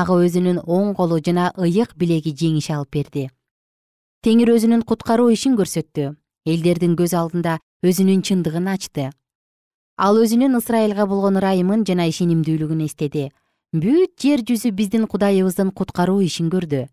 ага 0.00 0.16
өзүнүн 0.26 0.62
оң 0.66 0.94
колу 0.98 1.20
жана 1.26 1.50
ыйык 1.56 1.94
билеги 2.00 2.34
жеңиш 2.40 2.70
алып 2.74 2.90
берди. 2.96 3.28
Теңир 4.24 4.54
өзүнүн 4.56 4.82
куткаруу 4.88 5.30
ишин 5.30 5.54
көрсөттү. 5.58 6.14
Элдердин 6.44 6.96
көз 6.96 7.14
алдында 7.16 7.58
өзүнүн 7.84 8.24
чындыгын 8.26 8.68
ачты. 8.72 9.10
Ал 9.96 10.18
өзүнүн 10.18 10.58
ысрайылга 10.58 11.06
болгон 11.06 11.38
ырайымын 11.40 11.84
жана 11.88 12.08
ишенимдүүлүгүн 12.10 12.84
эстеди. 12.88 13.30
Бүт 13.74 14.16
жер 14.22 14.42
жүзү 14.48 14.72
биздин 14.74 15.06
кудайыбыздын 15.10 15.70
куткаруу 15.70 16.20
ишин 16.24 16.50
көрдү. 16.50 16.86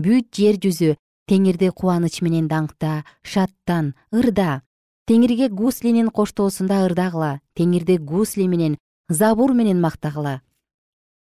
Бүт 0.00 0.30
жер 0.34 0.58
жүзү 0.62 0.94
теңирди 1.30 1.70
кубаныч 1.70 2.20
менен 2.26 2.48
даңкта 2.50 3.04
шаттан 3.22 3.94
ырда. 4.12 4.62
Теңирге 5.06 5.48
гуслинин 5.52 6.10
коштоосунда 6.10 6.84
ырдагыла 6.88 7.40
теңирди 7.54 7.98
гусли 7.98 8.48
менен 8.48 8.78
забур 9.08 9.52
менен 9.52 9.80
мактагыла. 9.80 10.40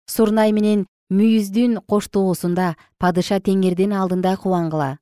Сурнай 0.07 0.53
менен 0.53 0.87
мүйүздүн 1.11 1.81
коштоосунда 1.91 2.77
падыша 3.03 3.41
теңирдин 3.43 3.93
алдында 3.99 4.37
кубангыла. 4.39 4.99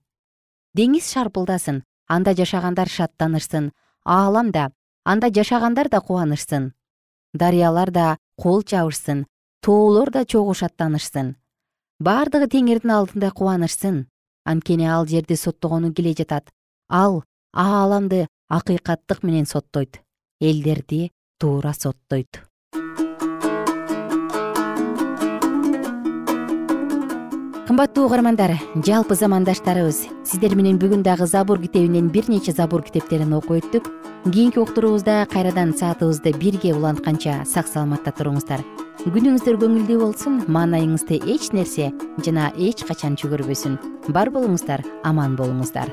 Деңиз 0.73 1.11
шарпылдасын 1.13 1.83
анда 2.09 2.33
жашагандар 2.39 2.89
шаттанышсын 2.89 3.73
аалам 4.05 4.51
да 4.51 4.71
анда 5.05 5.29
жашагандар 5.29 5.91
да 5.93 6.01
кубанышсын. 6.01 6.73
Дарыялар 7.35 7.91
да 7.91 8.17
кол 8.41 8.63
чабышсын 8.63 9.27
тоолор 9.61 10.11
да 10.11 10.25
чогуу 10.25 10.55
шаттанышсын. 10.55 11.37
Бардыгы 12.01 12.49
теңирдин 12.49 12.95
алдында 12.97 13.31
кубанышсын. 13.31 14.07
Анткени 14.49 14.89
ал 14.89 15.05
жерди 15.07 15.37
соттогону 15.37 15.93
келе 15.93 16.15
жатат. 16.17 16.49
Ал 16.89 17.25
ааламды 17.53 18.29
акыйкаттык 18.49 19.23
менен 19.23 19.45
соттойт. 19.45 20.01
Элдерди 20.41 21.13
туура 21.39 21.75
соттойт 21.75 22.49
кымбаттуу 27.69 28.07
угармандар 28.07 28.55
жалпы 28.81 29.13
замандаштарыбыз 29.13 29.99
сиздер 30.25 30.55
менен 30.57 30.79
бүгүн 30.81 31.03
дагы 31.05 31.27
забур 31.29 31.61
китебинен 31.61 32.09
бир 32.09 32.31
нече 32.33 32.55
забур 32.57 32.81
китептерин 32.81 33.35
окуп 33.37 33.59
өттүк. 33.59 33.91
Кийинки 34.25 34.57
уктуруубузда 34.59 35.27
кайрадан 35.29 35.75
саатыбызды 35.77 36.33
бирге 36.33 36.73
улантканча 36.73 37.43
сак 37.45 37.69
саламатта 37.69 38.15
туруңуздар. 38.17 38.65
Күнүңүздөр 39.05 39.61
көңүлдүү 39.61 40.01
болсун 40.01 40.41
маанайыңызды 40.49 41.21
эч 41.29 41.53
нерсе 41.53 41.93
жана 42.25 42.49
эч 42.57 42.87
качан 42.89 43.21
жүгүрбөсүн 43.21 43.77
бар 44.17 44.33
болуңуздар 44.33 44.87
аман 45.05 45.37
болуңуздар 45.37 45.93